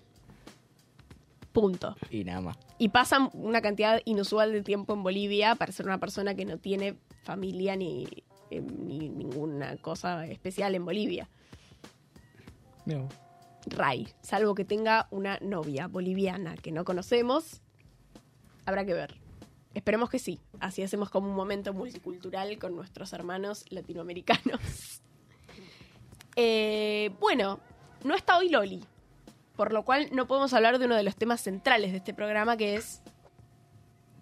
[1.53, 1.95] Punto.
[2.09, 2.57] Y nada más.
[2.79, 6.57] Y pasa una cantidad inusual de tiempo en Bolivia para ser una persona que no
[6.57, 8.07] tiene familia ni,
[8.49, 11.29] eh, ni ninguna cosa especial en Bolivia.
[13.67, 17.61] Ray, salvo que tenga una novia boliviana que no conocemos,
[18.65, 19.15] habrá que ver.
[19.73, 20.39] Esperemos que sí.
[20.59, 25.01] Así hacemos como un momento multicultural con nuestros hermanos latinoamericanos.
[26.35, 27.59] Eh, bueno,
[28.03, 28.83] no está hoy Loli,
[29.63, 32.57] por lo cual no podemos hablar de uno de los temas centrales de este programa
[32.57, 33.01] que es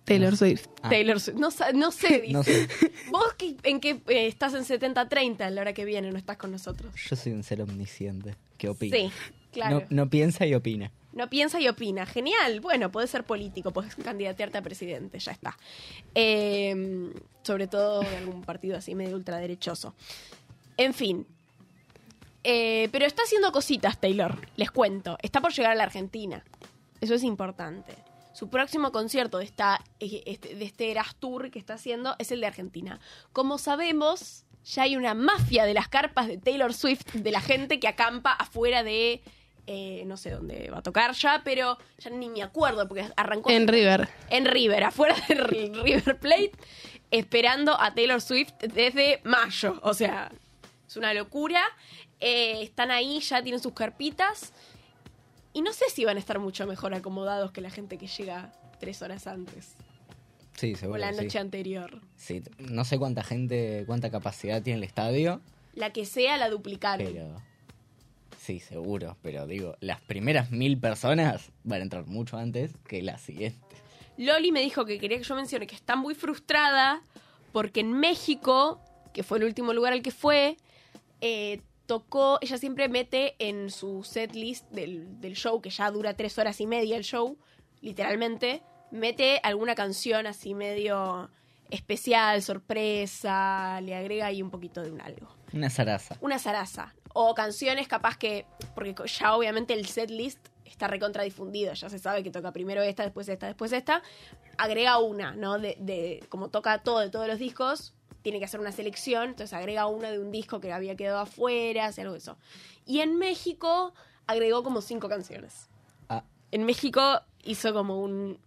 [0.06, 0.68] Taylor Swift.
[0.84, 0.90] Ah.
[0.90, 1.36] Taylor Swift.
[1.40, 2.68] No, no sé, No dice.
[2.68, 2.92] sé.
[3.10, 6.38] Vos qué- en qué eh, estás en 70-30 en la hora que viene, no estás
[6.38, 6.94] con nosotros.
[7.10, 8.96] Yo soy un ser omnisciente que opina.
[8.98, 9.12] Sí,
[9.52, 9.80] claro.
[9.90, 10.92] No, no piensa y opina.
[11.14, 12.06] No piensa y opina.
[12.06, 12.60] Genial.
[12.60, 15.58] Bueno, puedes ser político, puedes candidatearte a presidente, ya está.
[16.14, 19.96] Eh, sobre todo de algún partido así medio ultraderechoso.
[20.78, 21.26] En fin.
[22.44, 24.36] Eh, pero está haciendo cositas, Taylor.
[24.56, 25.18] Les cuento.
[25.22, 26.44] Está por llegar a la Argentina.
[27.00, 27.96] Eso es importante.
[28.34, 32.32] Su próximo concierto de, esta, eh, este- de este Eras Tour que está haciendo es
[32.32, 33.00] el de Argentina.
[33.34, 37.80] Como sabemos, ya hay una mafia de las carpas de Taylor Swift, de la gente
[37.80, 39.22] que acampa afuera de...
[39.68, 43.50] eh, no sé dónde va a tocar ya, pero ya ni me acuerdo porque arrancó
[43.52, 44.10] En River.
[44.30, 46.52] en River, afuera del River Plate,
[47.12, 49.80] esperando a Taylor Swift desde mayo.
[49.84, 50.32] O sea,
[50.88, 51.62] es una locura.
[52.22, 54.54] Eh, están ahí, ya tienen sus carpitas.
[55.54, 58.54] Y no sé si van a estar mucho mejor acomodados que la gente que llega
[58.80, 59.76] tres horas antes
[60.58, 61.00] Sí, o seguro.
[61.00, 61.24] la que sí.
[61.24, 62.02] noche anterior.
[62.16, 65.42] Sí, no sé cuánta gente, cuánta capacidad tiene el estadio,
[65.74, 67.08] La que sea la duplicaron.
[67.12, 67.42] pero
[68.40, 69.18] sí, seguro.
[69.22, 73.60] Pero digo, las primeras mil personas van a entrar mucho antes que las siguientes.
[74.18, 77.02] Loli me dijo que quería que yo mencione que está muy frustrada
[77.52, 78.80] porque en México,
[79.14, 80.58] que fue el último lugar al que fue,
[81.22, 86.16] eh, tocó, ella siempre mete en su set list del, del show, que ya dura
[86.16, 87.38] tres horas y media el show,
[87.82, 91.30] literalmente, mete alguna canción así medio
[91.70, 96.18] especial, sorpresa, le agrega ahí un poquito de un algo Una zaraza.
[96.22, 96.94] una zaraza.
[97.14, 98.46] O canciones capaz que.
[98.74, 101.74] Porque ya obviamente el set list está recontra difundido.
[101.74, 104.02] Ya se sabe que toca primero esta, después esta, después esta.
[104.58, 105.60] Agrega una, ¿no?
[105.60, 109.30] De, de- como toca todo de todos los discos, tiene que hacer una selección.
[109.30, 112.38] Entonces agrega una de un disco que había quedado afuera, hace algo de eso.
[112.86, 113.94] Y en México
[114.28, 115.70] agregó como cinco canciones.
[116.10, 118.40] Ah, En México hizo como un.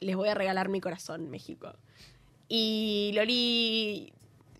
[0.00, 1.72] Les voy a regalar mi corazón, México.
[2.48, 4.12] Y Loli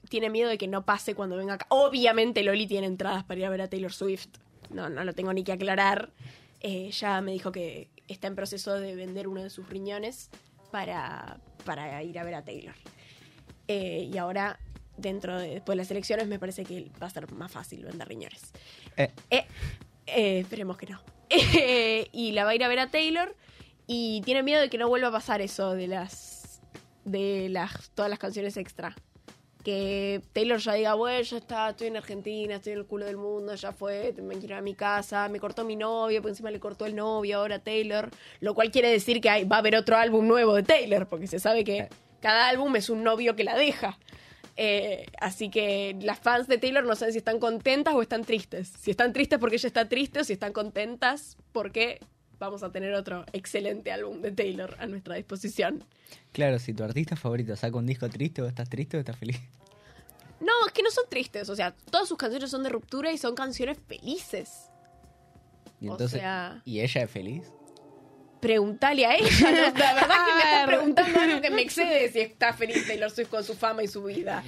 [0.09, 1.67] tiene miedo de que no pase cuando venga acá.
[1.69, 4.29] Obviamente Loli tiene entradas para ir a ver a Taylor Swift.
[4.71, 6.11] No, no lo tengo ni que aclarar.
[6.61, 10.31] Eh, ya me dijo que está en proceso de vender uno de sus riñones
[10.71, 12.75] para, para ir a ver a Taylor.
[13.69, 14.59] Eh, y ahora,
[14.97, 18.09] dentro de después de las elecciones, me parece que va a ser más fácil vender
[18.09, 18.53] riñones.
[18.97, 19.11] eh,
[20.07, 21.01] Eh, esperemos que no.
[22.13, 23.35] Y la va a ir a ver a Taylor
[23.87, 26.61] y tiene miedo de que no vuelva a pasar eso de las
[27.05, 28.95] de las todas las canciones extra.
[29.63, 33.17] Que Taylor ya diga, bueno, ya está, estoy en Argentina, estoy en el culo del
[33.17, 36.61] mundo, ya fue, me quiero a mi casa, me cortó mi novio, por encima le
[36.61, 38.11] cortó el novio ahora a Taylor.
[38.41, 41.27] Lo cual quiere decir que hay- va a haber otro álbum nuevo de Taylor, porque
[41.27, 41.89] se sabe que
[42.25, 43.99] cada álbum es un novio que la deja.
[44.57, 48.73] Eh, así que las fans de Taylor no saben si están contentas o están tristes.
[48.81, 52.01] Si están tristes porque ella está triste o si están contentas porque
[52.39, 55.85] vamos a tener otro excelente álbum de Taylor a nuestra disposición.
[56.33, 59.39] claro, si tu artista favorito saca un disco triste o estás triste o estás feliz.
[60.41, 61.49] No, es que no son tristes.
[61.49, 64.71] O sea, todas sus canciones son de ruptura y son canciones felices.
[65.81, 67.45] Y O entonces, sea- ¿y ella es feliz?
[68.45, 69.51] Preguntale a ella.
[69.51, 69.79] ¿no?
[69.79, 70.67] La verdad que me ver.
[70.67, 74.03] preguntando algo que me excede si está feliz Taylor Swift con su fama y su
[74.05, 74.45] vida.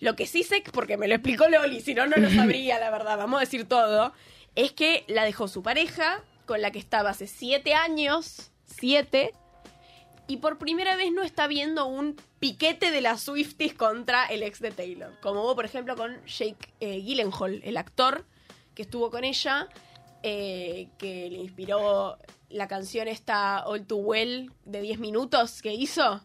[0.00, 2.90] Lo que sí sé, porque me lo explicó Loli, si no, no lo sabría, la
[2.90, 4.12] verdad, vamos a decir todo,
[4.54, 9.32] es que la dejó su pareja, con la que estaba hace siete años, siete,
[10.26, 14.60] y por primera vez no está viendo un piquete de las Swifties contra el ex
[14.60, 15.18] de Taylor.
[15.22, 18.26] Como hubo, por ejemplo, con Jake eh, Gyllenhaal, el actor
[18.74, 19.68] que estuvo con ella,
[20.22, 22.18] eh, que le inspiró
[22.50, 26.20] la canción esta All Too Well de 10 minutos que hizo.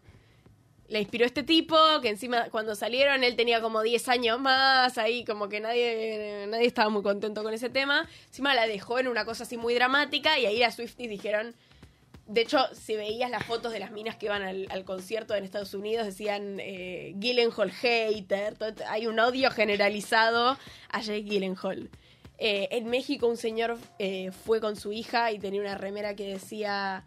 [0.87, 5.25] Le inspiró este tipo, que encima cuando salieron él tenía como 10 años más, ahí
[5.25, 8.07] como que nadie, nadie estaba muy contento con ese tema.
[8.27, 11.55] Encima la dejó en una cosa así muy dramática y ahí las Swifties dijeron,
[12.27, 15.43] de hecho, si veías las fotos de las minas que iban al, al concierto en
[15.43, 18.55] Estados Unidos, decían eh, Gyllenhaal hater.
[18.87, 20.57] hay un odio generalizado
[20.89, 21.89] a Jake Gyllenhaal.
[22.45, 26.27] Eh, en México un señor eh, fue con su hija y tenía una remera que
[26.27, 27.05] decía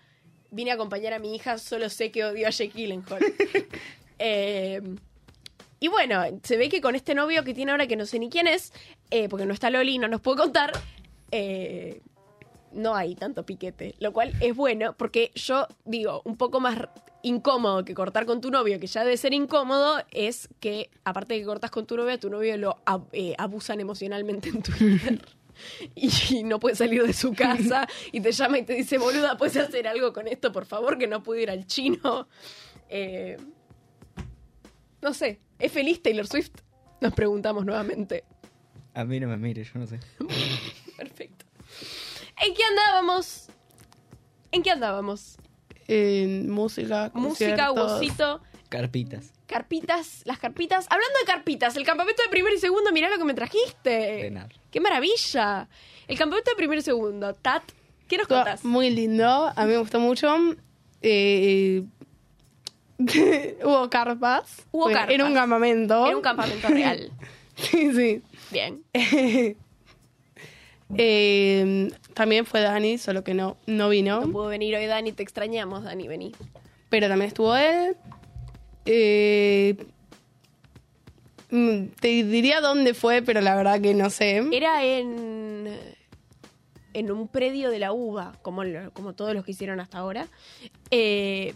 [0.51, 3.20] vine a acompañar a mi hija, solo sé que odio a Jake Gyllenhaal.
[4.18, 4.81] Eh,
[5.79, 8.31] y bueno, se ve que con este novio que tiene ahora, que no sé ni
[8.31, 8.72] quién es,
[9.11, 10.72] eh, porque no está Loli y no nos puede contar,
[12.76, 16.78] no hay tanto piquete, lo cual es bueno porque yo digo, un poco más
[17.22, 21.40] incómodo que cortar con tu novio, que ya debe ser incómodo, es que aparte de
[21.40, 25.20] que cortas con tu novio, a tu novio lo ab- eh, abusan emocionalmente en Twitter.
[25.94, 29.56] Y no puede salir de su casa y te llama y te dice, boluda, ¿puedes
[29.56, 30.98] hacer algo con esto, por favor?
[30.98, 32.29] Que no puedo ir al chino.
[32.90, 33.38] Eh,
[35.00, 36.50] no sé, ¿es feliz Taylor Swift?
[37.00, 38.24] Nos preguntamos nuevamente.
[38.94, 39.98] A mí no me mire, yo no sé.
[40.96, 41.35] Perfecto.
[42.42, 43.48] ¿En qué andábamos?
[44.52, 45.37] ¿En qué andábamos?
[45.88, 48.00] En música, Música, conciertos.
[48.00, 49.32] Gusito, Carpitas.
[49.46, 50.87] carpitas, las carpitas.
[50.90, 54.30] Hablando de carpitas, el campamento de primero y segundo, mirá lo que me trajiste.
[54.30, 54.48] Nada.
[54.70, 55.68] ¡Qué maravilla!
[56.08, 57.62] El campamento de primero y segundo, Tat
[58.08, 58.64] ¿Qué nos Estuvo contás?
[58.64, 60.32] Muy lindo, a mí me gustó mucho.
[61.02, 61.82] Eh,
[63.64, 64.62] hubo carpas.
[64.70, 65.10] Hubo carpas.
[65.10, 66.06] Era un campamento.
[66.06, 67.10] Era un campamento real.
[67.56, 68.22] Sí, sí.
[68.50, 68.82] Bien.
[70.96, 74.23] Eh, también fue Dani, solo que no, no vino.
[74.23, 76.33] No pudo venir hoy Dani, te extrañamos, Dani, vení.
[76.88, 77.94] pero también estuvo él.
[78.87, 79.77] Eh,
[81.50, 84.42] mm, te diría dónde fue, pero la verdad que no sé.
[84.50, 85.69] Era en
[86.94, 88.62] en un predio de la UBA, como,
[88.94, 90.29] como todos los que hicieron hasta ahora.
[90.90, 91.54] Eh,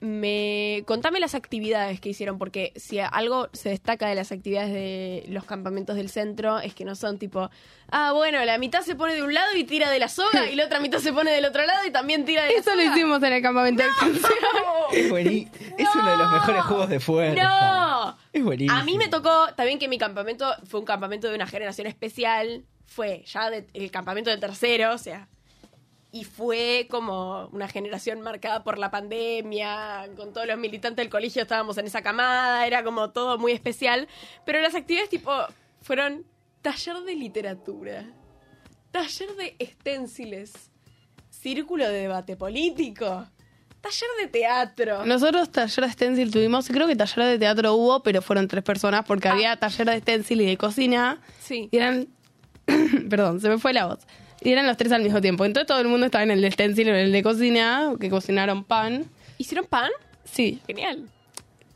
[0.00, 5.24] me contame las actividades que hicieron, porque si algo se destaca de las actividades de
[5.28, 7.50] los campamentos del centro es que no son tipo,
[7.90, 10.54] ah, bueno, la mitad se pone de un lado y tira de la soga y
[10.54, 12.82] la otra mitad se pone del otro lado y también tira de la Eso lo
[12.82, 12.94] soga.
[12.94, 14.32] hicimos en el campamento de extensión.
[14.92, 17.42] Es, buení- es uno de los mejores juegos de fuerza.
[17.42, 18.16] ¡No!
[18.32, 18.74] Es buenísimo.
[18.78, 22.64] A mí me tocó también que mi campamento fue un campamento de una generación especial.
[22.86, 25.28] Fue ya de- el campamento de tercero, o sea.
[26.10, 31.42] Y fue como una generación marcada por la pandemia, con todos los militantes del colegio
[31.42, 34.08] estábamos en esa camada, era como todo muy especial.
[34.46, 35.30] Pero las actividades tipo
[35.82, 36.24] fueron
[36.62, 38.06] taller de literatura,
[38.90, 40.70] taller de esténciles,
[41.28, 43.26] círculo de debate político,
[43.82, 45.04] taller de teatro.
[45.04, 49.04] Nosotros taller de stencil tuvimos, creo que taller de teatro hubo, pero fueron tres personas
[49.06, 49.32] porque Ah.
[49.32, 51.20] había taller de stencil y de cocina.
[51.38, 51.68] Sí.
[51.70, 52.08] Y eran.
[53.10, 54.00] Perdón, se me fue la voz.
[54.40, 55.44] Y eran los tres al mismo tiempo.
[55.44, 58.08] Entonces todo el mundo estaba en el de stencil o en el de cocina, que
[58.08, 59.04] cocinaron pan.
[59.38, 59.90] ¿Hicieron pan?
[60.24, 61.08] Sí, Genial.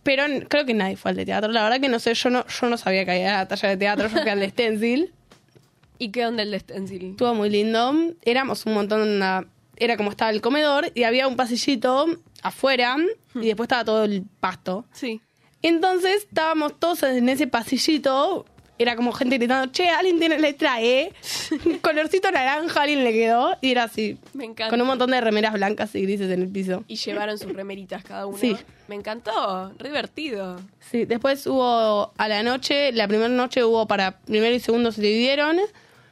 [0.03, 1.51] pero creo que nadie fue al de teatro.
[1.53, 4.09] La verdad que no sé, yo no, yo no sabía que había taller de teatro,
[4.09, 5.13] yo fui al de stencil.
[5.99, 7.11] ¿Y qué onda el de stencil?
[7.13, 7.95] Estuvo muy lindo.
[8.23, 9.47] Éramos un montón, una-
[9.77, 12.07] era como estaba el comedor y había un pasillito
[12.43, 12.97] afuera
[13.35, 14.85] y después estaba todo el pasto.
[14.93, 15.21] Sí.
[15.63, 18.45] Entonces estábamos todos en ese pasillito.
[18.83, 21.13] Era como gente gritando, che, alguien tiene letra E.
[21.83, 23.57] Colorcito naranja, alguien le quedó.
[23.61, 24.19] Y era así.
[24.35, 24.71] Me encanta.
[24.71, 26.85] Con un montón de remeras blancas y grises en el piso.
[26.89, 28.37] Y llevaron sus remeritas cada uno.
[28.39, 28.57] Sí.
[28.89, 30.61] Me encantó, re divertido.
[30.91, 35.01] Sí, después hubo a la noche, la primera noche hubo para primero y segundo se
[35.01, 35.59] dividieron.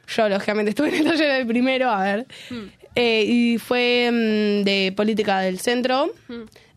[0.07, 2.25] Yo, lógicamente, estuve en el taller del primero, a ver.
[2.95, 6.11] Eh, y fue mm, de política del centro.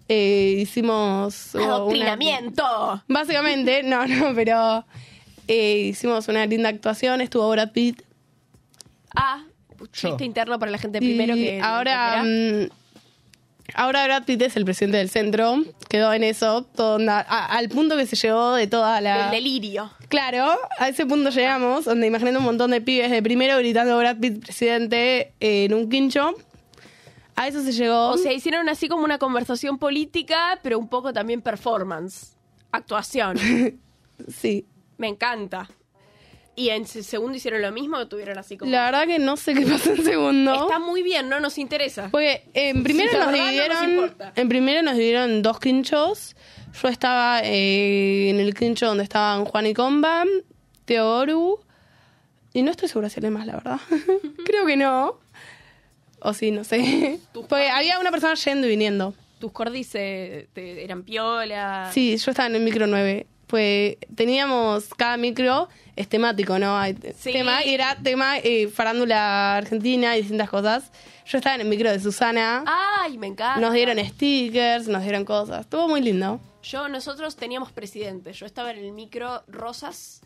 [0.08, 1.50] Eh, hicimos.
[1.54, 3.02] una- Adoctrinamiento.
[3.08, 4.84] Básicamente, no, no, pero
[5.48, 8.02] eh, hicimos una linda actuación, estuvo Brad Pitt.
[9.14, 9.44] Ah,
[9.78, 9.86] Yo.
[9.92, 12.68] chiste interno para la gente Y primero que ahora, mm,
[13.74, 17.68] ahora Brad Pitt es el presidente del centro, quedó en eso, todo onda- a- al
[17.68, 19.22] punto que se llevó de toda la...
[19.30, 19.90] del delirio.
[20.08, 24.18] Claro, a ese punto llegamos, donde imagínate un montón de pibes de primero gritando Brad
[24.18, 26.34] Pitt presidente en un quincho.
[27.36, 28.10] A eso se llegó.
[28.10, 32.36] O sea, hicieron así como una conversación política, pero un poco también performance.
[32.70, 33.36] Actuación.
[34.28, 34.66] sí.
[34.98, 35.68] Me encanta.
[36.56, 38.70] ¿Y en se- segundo hicieron lo mismo o tuvieron así como.?
[38.70, 40.54] La verdad que no sé qué pasó en segundo.
[40.54, 42.08] Está muy bien, no nos interesa.
[42.12, 44.32] Porque en primero nos verdad no nos dividieron.
[44.36, 46.36] en primero nos dividieron dos quinchos.
[46.80, 50.24] Yo estaba eh, en el quincho donde estaban Juan y Comba,
[50.84, 51.58] Teoru.
[52.52, 53.80] Y no estoy segura si hay más, la verdad.
[54.44, 55.18] Creo que no.
[56.20, 57.18] O sí, no sé.
[57.32, 59.12] Porque había una persona yendo y viniendo.
[59.40, 61.90] Tus cordis eran piola.
[61.92, 63.26] Sí, yo estaba en el micro 9.
[63.46, 66.76] Pues teníamos cada micro es temático, ¿no?
[66.76, 67.32] Hay te- Sí.
[67.32, 70.90] tema y era tema eh, farándula argentina y distintas cosas.
[71.26, 72.64] Yo estaba en el micro de Susana.
[72.66, 73.60] Ay, me encanta.
[73.60, 75.60] Nos dieron stickers, nos dieron cosas.
[75.62, 76.40] Estuvo muy lindo.
[76.62, 78.32] Yo, nosotros teníamos presidente.
[78.32, 80.20] Yo estaba en el micro Rosas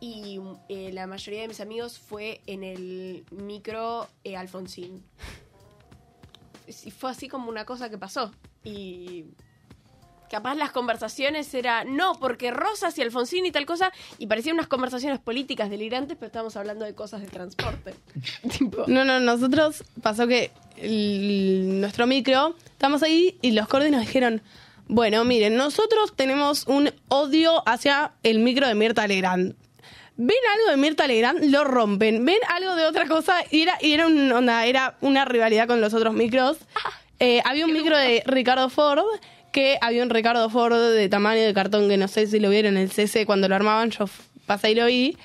[0.00, 5.02] y eh, la mayoría de mis amigos fue en el micro eh, Alfonsín.
[6.84, 8.32] Y fue así como una cosa que pasó.
[8.64, 9.24] Y
[10.30, 14.68] capaz las conversaciones era no, porque Rosas y Alfonsín y tal cosa, y parecían unas
[14.68, 17.94] conversaciones políticas delirantes, pero estábamos hablando de cosas de transporte.
[18.58, 24.00] tipo, No, no, nosotros pasó que el- nuestro micro, estamos ahí y los cordes nos
[24.00, 24.40] dijeron,
[24.86, 29.54] bueno, miren, nosotros tenemos un odio hacia el micro de Mirta Legrand.
[30.16, 32.24] Ven algo de Mirta Legrand, lo rompen.
[32.24, 35.80] Ven algo de otra cosa y era, y era, un- onda, era una rivalidad con
[35.80, 36.58] los otros micros.
[37.20, 39.04] Eh, había un micro de Ricardo Ford,
[39.52, 42.76] que había un Ricardo Ford de tamaño de cartón que no sé si lo vieron
[42.76, 44.06] en el CC cuando lo armaban, yo
[44.46, 45.16] pasé y lo vi,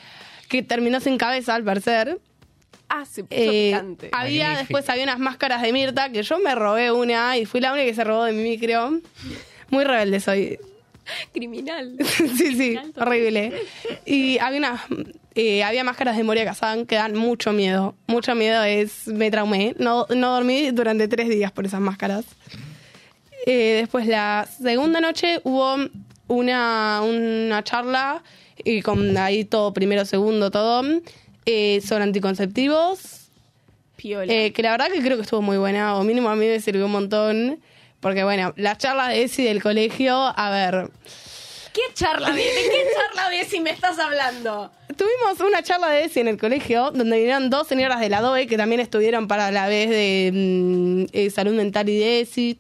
[0.50, 2.20] que terminó sin cabeza al parecer.
[2.90, 4.10] ah, se puso Eh, picante.
[4.12, 4.60] había Magnífico.
[4.78, 7.86] después había unas máscaras de Mirta que yo me robé una y fui la única
[7.88, 9.00] que se robó de mi micro.
[9.70, 10.60] Muy rebelde soy.
[11.34, 11.96] Criminal.
[12.38, 13.02] sí, sí, Alto.
[13.02, 13.54] horrible.
[14.06, 14.82] Y había unas
[15.36, 17.96] eh, había máscaras de Moria Kazan que dan mucho miedo.
[18.08, 19.76] Mucho miedo es me traumé.
[19.78, 22.26] No, no dormí durante tres días por esas máscaras.
[23.46, 25.78] Eh, después la segunda noche hubo
[26.28, 28.24] una, una charla
[28.64, 30.84] y con ahí todo primero, segundo, todo
[31.46, 33.30] eh, sobre anticonceptivos.
[33.96, 34.34] Piola.
[34.34, 36.60] Eh, que la verdad que creo que estuvo muy buena, o mínimo a mí me
[36.60, 37.60] sirvió un montón.
[38.00, 40.90] Porque bueno, las charlas de ESI del colegio, a ver,
[41.74, 44.72] ¿Qué charla de, de qué charla de si me estás hablando?
[44.96, 48.48] tuvimos una charla de ESI en el colegio donde vinieron dos señoras de la DOE
[48.48, 52.60] que también estuvieron para la vez de mm, eh, salud mental y de ESI.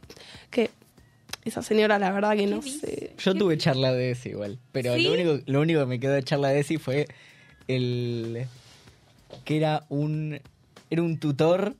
[1.45, 3.13] Esa señora, la verdad que no sé.
[3.19, 5.03] Yo tuve charla de ese igual, pero ¿Sí?
[5.03, 7.07] lo, único, lo único que me quedó de charla de ese fue
[7.67, 8.45] el...
[9.43, 10.39] que era un...
[10.89, 11.75] era un tutor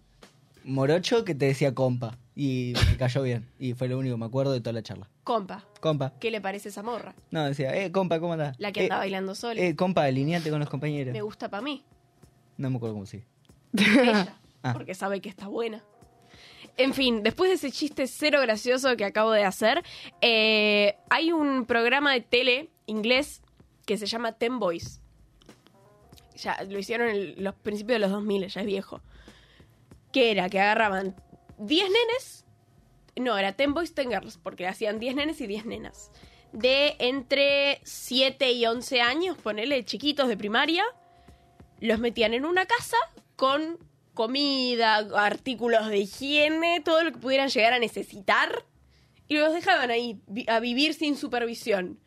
[0.63, 4.25] morocho que te decía compa y me cayó bien y fue lo único que me
[4.25, 5.09] acuerdo de toda la charla.
[5.23, 6.13] Compa, Compa.
[6.19, 7.15] ¿qué le parece esa morra?
[7.31, 8.55] No, decía, eh, compa, ¿cómo andás?
[8.59, 9.59] La que Eh, anda bailando sola.
[9.61, 11.13] Eh, compa, alineate con los compañeros.
[11.13, 11.83] me gusta para mí.
[12.57, 13.23] No me acuerdo cómo sí.
[13.77, 14.73] Ella, Ah.
[14.73, 15.83] porque sabe que está buena.
[16.77, 19.83] En fin, después de ese chiste cero gracioso que acabo de hacer,
[20.21, 23.41] eh, hay un programa de tele inglés
[23.85, 24.99] que se llama Ten Boys.
[26.35, 29.01] Ya lo hicieron en los principios de los 2000, ya es viejo.
[30.11, 31.15] Que era que agarraban
[31.59, 32.45] 10 nenes,
[33.15, 36.11] no, era Ten Boys, Ten Girls, porque hacían 10 nenes y 10 nenas.
[36.51, 40.83] De entre 7 y 11 años, ponele chiquitos de primaria,
[41.79, 42.97] los metían en una casa
[43.37, 43.77] con
[44.15, 48.65] comida, artículos de higiene, todo lo que pudieran llegar a necesitar,
[49.27, 51.99] y los dejaban ahí a vivir sin supervisión.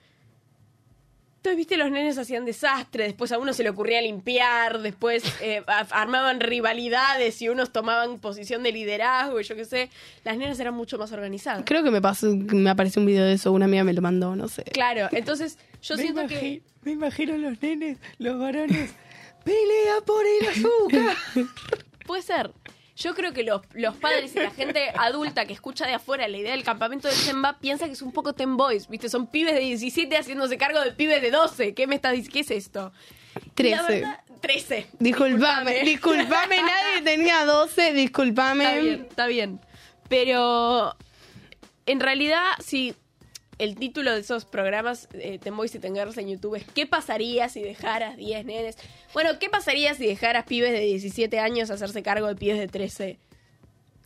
[1.39, 5.63] Entonces, viste, los nenes hacían desastre, después a uno se le ocurría limpiar, después eh,
[5.69, 9.89] armaban rivalidades y unos tomaban posición de liderazgo, y yo qué sé.
[10.25, 11.63] Las nenas eran mucho más organizadas.
[11.65, 14.35] Creo que me pasó, me apareció un video de eso, una amiga me lo mandó,
[14.35, 14.65] no sé.
[14.65, 16.61] Claro, entonces yo me, siento que...
[16.83, 18.91] me imagino los nenes, los varones.
[19.45, 21.17] Pelea por el azúcar.
[22.09, 22.51] Puede ser.
[22.97, 26.37] Yo creo que los, los padres y la gente adulta que escucha de afuera la
[26.39, 29.09] idea del campamento del Zemba piensa que es un poco Ten Boys, ¿viste?
[29.09, 31.75] Son pibes de 17 haciéndose cargo de pibes de 12.
[31.75, 32.33] ¿Qué me estás diciendo?
[32.33, 32.93] ¿Qué es esto?
[33.57, 33.93] Y la 13.
[34.01, 34.87] verdad- 13.
[34.99, 38.65] Disculpame, disculpame, nadie tenía 12, disculpame.
[38.65, 39.61] Está bien, está bien.
[40.09, 40.97] Pero
[41.87, 42.95] en realidad, si
[43.59, 46.87] el título de esos programas, eh, Ten Boys y Ten Girls en YouTube, es ¿Qué
[46.87, 48.77] pasaría si dejaras 10 nenes?
[49.13, 53.19] Bueno, ¿qué pasaría si dejaras pibes de 17 años hacerse cargo de pibes de 13?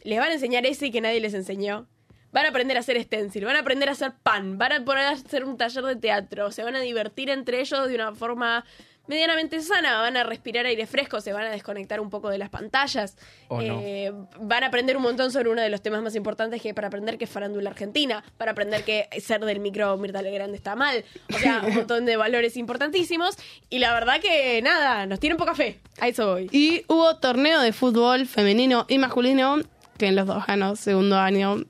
[0.04, 1.86] Les van a enseñar ese que nadie les enseñó.
[2.32, 5.04] Van a aprender a hacer stencil, van a aprender a hacer pan, van a poner
[5.04, 8.64] a hacer un taller de teatro, se van a divertir entre ellos de una forma
[9.06, 12.50] medianamente sana, van a respirar aire fresco, se van a desconectar un poco de las
[12.50, 13.16] pantallas,
[13.50, 13.60] no.
[13.60, 16.74] Eh, van a aprender un montón sobre uno de los temas más importantes que hay
[16.74, 20.76] para aprender, que es farándula argentina, para aprender que ser del micro Mirta Legrand está
[20.76, 23.36] mal, o sea, un montón de valores importantísimos,
[23.70, 26.48] y la verdad que nada, nos tienen poca fe, a eso voy.
[26.52, 29.58] Y hubo torneo de fútbol femenino y masculino,
[29.98, 31.64] que en los dos ganó segundo año.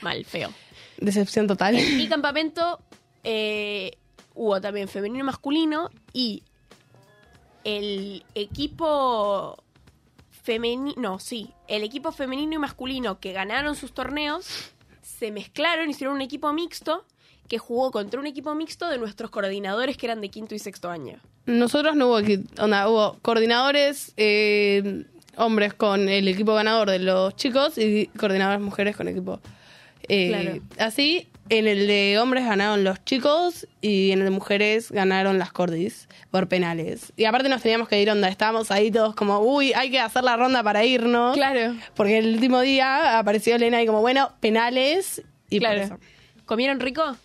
[0.00, 0.50] Mal, feo.
[0.98, 1.78] Decepción total.
[1.78, 2.80] Y campamento
[3.24, 3.98] eh,
[4.34, 6.42] hubo también femenino y masculino y
[7.64, 9.62] el equipo
[10.30, 16.16] femenino, no, sí, el equipo femenino y masculino que ganaron sus torneos se mezclaron, hicieron
[16.16, 17.04] un equipo mixto
[17.48, 20.90] que jugó contra un equipo mixto de nuestros coordinadores que eran de quinto y sexto
[20.90, 21.18] año.
[21.46, 22.20] Nosotros no hubo,
[22.58, 25.04] onda, hubo coordinadores eh,
[25.36, 29.40] hombres con el equipo ganador de los chicos y coordinadoras mujeres con equipo.
[30.08, 30.60] eh, Claro.
[30.78, 31.28] Así,
[31.58, 36.08] en el de hombres ganaron los chicos y en el de mujeres ganaron las cordis
[36.30, 37.12] por penales.
[37.16, 40.24] Y aparte nos teníamos que ir onda, estábamos ahí todos como, uy, hay que hacer
[40.24, 41.34] la ronda para irnos.
[41.36, 41.74] Claro.
[41.94, 45.82] Porque el último día apareció Elena y como, bueno, penales y por Claro.
[45.82, 45.98] eso.
[46.46, 47.16] ¿Comieron rico?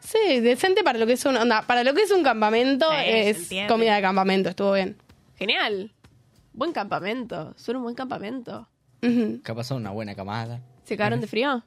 [0.00, 2.96] Sí, decente para lo que es un, onda, para lo que es un campamento, Sí,
[3.06, 4.96] es comida de campamento, estuvo bien.
[5.36, 5.90] Genial.
[6.52, 7.54] Buen campamento.
[7.56, 8.68] Suena un buen campamento.
[9.02, 9.40] Ujú.
[9.42, 10.60] Capaz son una buena camada.
[10.84, 11.62] ¿Se cagaron de frío?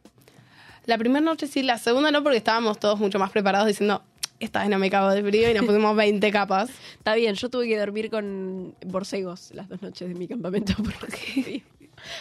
[0.91, 4.03] La primera noche sí, la segunda no, porque estábamos todos mucho más preparados diciendo,
[4.41, 6.69] esta vez no me cago de frío y nos pusimos 20 capas.
[6.97, 11.63] Está bien, yo tuve que dormir con borcegos las dos noches de mi campamento porque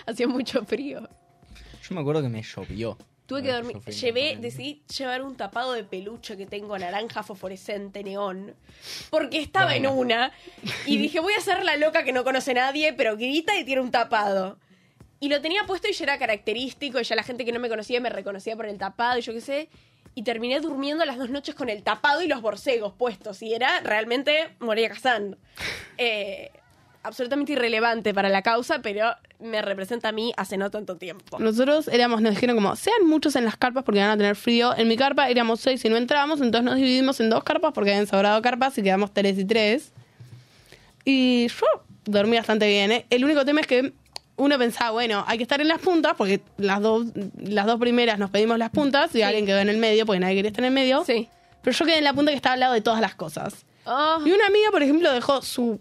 [0.07, 1.01] hacía mucho frío.
[1.83, 2.97] Yo me acuerdo que me llovió.
[3.27, 3.81] Tuve que dormir.
[3.81, 8.55] Llevé, decidí llevar un tapado de peluche que tengo naranja fosforescente neón.
[9.11, 10.31] Porque estaba en una.
[10.87, 13.65] Y dije, voy a ser la loca que no conoce a nadie, pero grita y
[13.65, 14.61] tiene un tapado.
[15.21, 16.99] Y lo tenía puesto y ya era característico.
[16.99, 19.33] Y ya la gente que no me conocía me reconocía por el tapado y yo
[19.35, 19.69] qué sé.
[20.15, 23.43] Y terminé durmiendo las dos noches con el tapado y los borcegos puestos.
[23.43, 25.37] Y era realmente Moria Kazan.
[26.03, 26.51] Eh,
[27.03, 31.39] absolutamente irrelevante para la causa, pero me representa a mí hace no tanto tiempo.
[31.39, 34.77] Nosotros éramos, nos dijeron como, sean muchos en las carpas porque van a tener frío.
[34.77, 37.91] En mi carpa éramos seis y no entrábamos, entonces nos dividimos en dos carpas porque
[37.91, 39.93] habían sobrado carpas y quedamos tres y tres.
[41.05, 41.67] Y yo
[42.05, 43.07] dormí bastante bien, ¿eh?
[43.11, 43.93] El único tema es que
[44.41, 47.07] uno pensaba, bueno, hay que estar en las puntas porque las dos,
[47.39, 50.37] las dos primeras nos pedimos las puntas y alguien quedó en el medio porque nadie
[50.37, 51.05] quería estar en el medio.
[51.05, 51.29] Sí.
[51.63, 53.67] Pero yo quedé en la punta que estaba al lado de todas las cosas.
[53.85, 54.19] Oh.
[54.25, 55.79] Y una amiga, por ejemplo, dejó su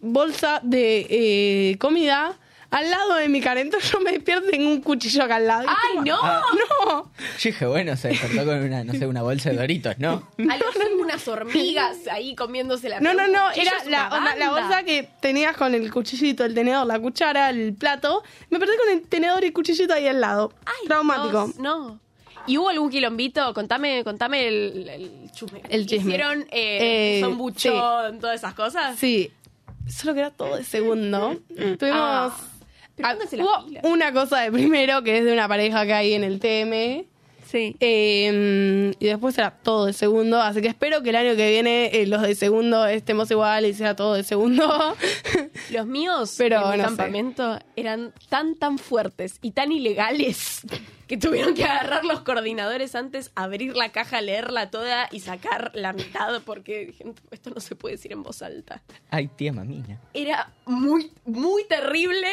[0.00, 2.38] bolsa de eh, comida
[2.72, 5.68] al lado de mi yo me despierto tengo un cuchillo acá al lado.
[5.68, 6.18] ¡Ay, como, no!
[6.22, 6.42] Ah.
[6.86, 7.12] ¡No!
[7.38, 10.28] Yo dije, bueno, se despertó con una, no sé, una bolsa de doritos, ¿no?
[10.38, 14.82] A lo sumo unas hormigas ahí comiéndose la No, no, no, era la, onda- bolsa
[14.84, 18.22] que tenías con el cuchillito, el tenedor, la cuchara, el plato.
[18.48, 20.52] Me perdí con el tenedor y el cuchillito ahí al lado.
[20.64, 21.44] Ay, Traumático.
[21.46, 22.00] Dios, no.
[22.46, 23.52] ¿Y hubo algún quilombito?
[23.54, 25.62] Contame, contame el, el chisme.
[25.68, 26.12] El chisme.
[26.14, 28.98] ¿Hicieron eh, Eh, son buchón, todas esas cosas?
[28.98, 29.30] Sí,
[29.88, 31.36] solo que era todo de segundo.
[31.54, 31.80] Tuvimos...
[32.00, 32.34] Ah,
[33.02, 36.38] Ah, hubo una cosa de primero que es de una pareja que hay en el
[36.40, 37.06] TM.
[37.46, 37.76] Sí.
[37.80, 40.40] Eh, y después era todo de segundo.
[40.40, 43.74] Así que espero que el año que viene eh, los de segundo estemos igual y
[43.74, 44.96] sea todo de segundo.
[45.70, 46.82] Los míos Pero en no sé.
[46.82, 50.62] campamento eran tan, tan fuertes y tan ilegales
[51.06, 55.92] que tuvieron que agarrar los coordinadores antes, abrir la caja, leerla toda y sacar la
[55.92, 56.94] mitad porque
[57.30, 58.82] esto no se puede decir en voz alta.
[59.10, 60.00] Ay, tía mamina.
[60.14, 62.28] Era muy, muy terrible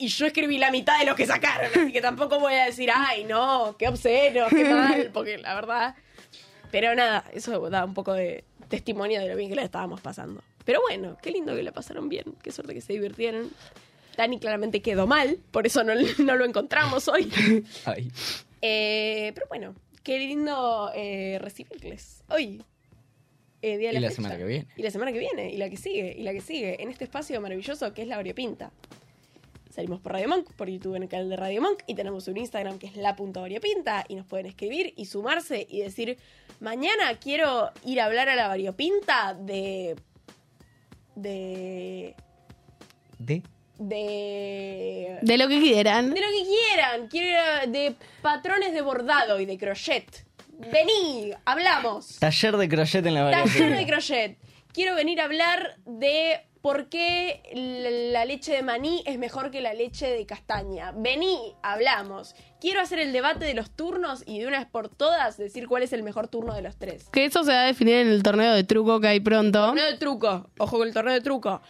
[0.00, 2.90] y yo escribí la mitad de lo que sacaron, así que tampoco voy a decir,
[2.92, 5.94] ay, no, qué obsceno, qué mal, porque la verdad...
[6.72, 10.42] Pero nada, eso da un poco de testimonio de lo bien que la estábamos pasando.
[10.64, 13.50] Pero bueno, qué lindo que la pasaron bien, qué suerte que se divirtieron.
[14.16, 17.30] Dani claramente quedó mal, por eso no, no lo encontramos hoy.
[17.84, 18.10] Ay.
[18.62, 19.74] Eh, pero bueno,
[20.04, 22.62] qué lindo eh, recibirles hoy.
[23.62, 24.16] eh, día de Y la fecha.
[24.16, 24.66] semana que viene.
[24.76, 27.02] Y la semana que viene, y la que sigue, y la que sigue, en este
[27.04, 28.70] espacio maravilloso que es la variopinta.
[29.70, 32.36] Salimos por Radio Monk, por YouTube en el canal de Radio Monk, y tenemos un
[32.36, 36.18] Instagram que es la.variopinta, y nos pueden escribir y sumarse y decir,
[36.58, 39.94] mañana quiero ir a hablar a la variopinta de...
[41.14, 42.14] de...
[43.18, 43.42] ¿De?
[43.78, 45.18] de...
[45.22, 46.12] de lo que quieran.
[46.14, 47.08] De lo que quieran.
[47.08, 50.26] Quiero ir a- de patrones de bordado y de crochet.
[50.58, 52.18] Vení, hablamos.
[52.18, 54.36] Taller de crochet en la Taller de crochet.
[54.72, 57.42] Quiero venir a hablar de por qué
[58.12, 60.92] la leche de maní es mejor que la leche de castaña.
[60.96, 62.34] Vení, hablamos.
[62.60, 65.82] Quiero hacer el debate de los turnos y de una vez por todas decir cuál
[65.82, 67.08] es el mejor turno de los tres.
[67.10, 69.66] Que eso se va a definir en el torneo de truco que hay pronto.
[69.66, 70.50] Torneo de truco.
[70.58, 71.62] Ojo con el torneo de truco.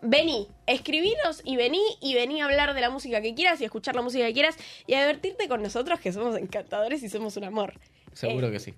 [0.00, 3.96] Vení, escribinos y vení y vení a hablar de la música que quieras y escuchar
[3.96, 4.56] la música que quieras
[4.86, 7.74] y a divertirte con nosotros que somos encantadores y somos un amor.
[8.12, 8.74] Seguro Eh, que sí.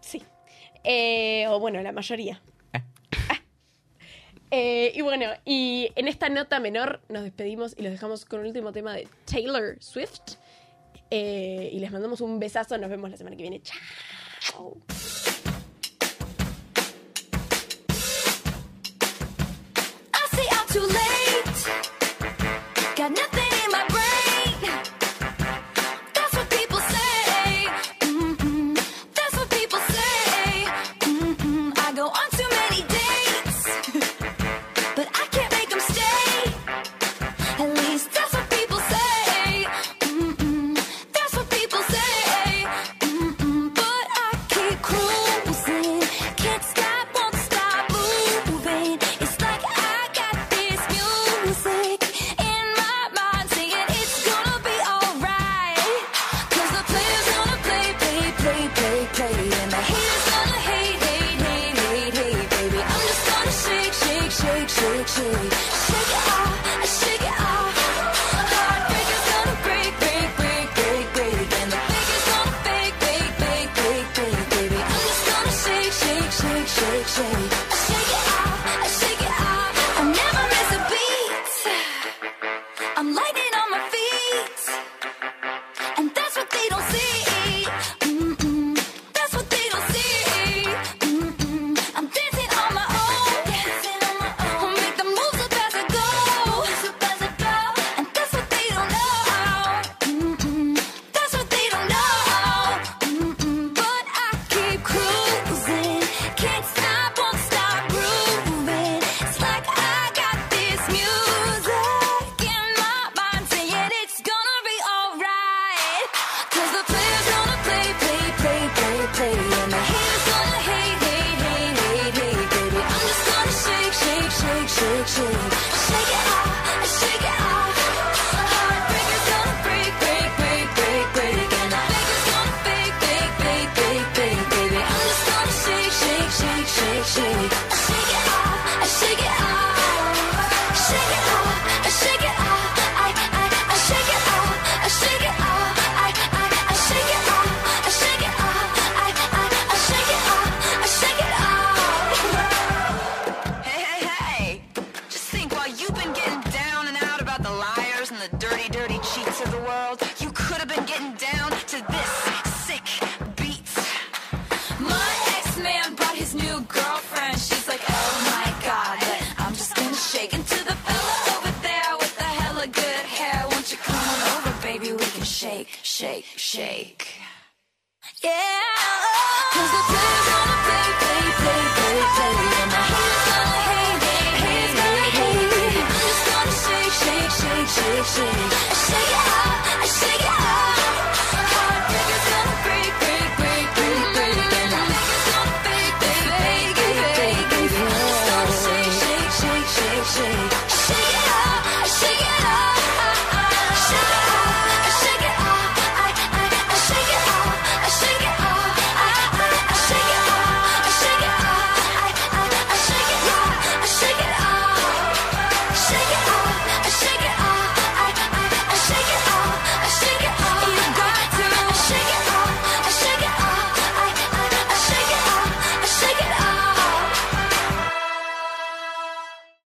[0.00, 0.22] Sí.
[0.84, 2.40] Eh, o bueno, la mayoría.
[4.56, 8.46] Eh, y bueno, y en esta nota menor nos despedimos y los dejamos con el
[8.46, 10.36] último tema de Taylor Swift.
[11.10, 12.78] Eh, y les mandamos un besazo.
[12.78, 13.60] Nos vemos la semana que viene.
[13.62, 14.76] Chao.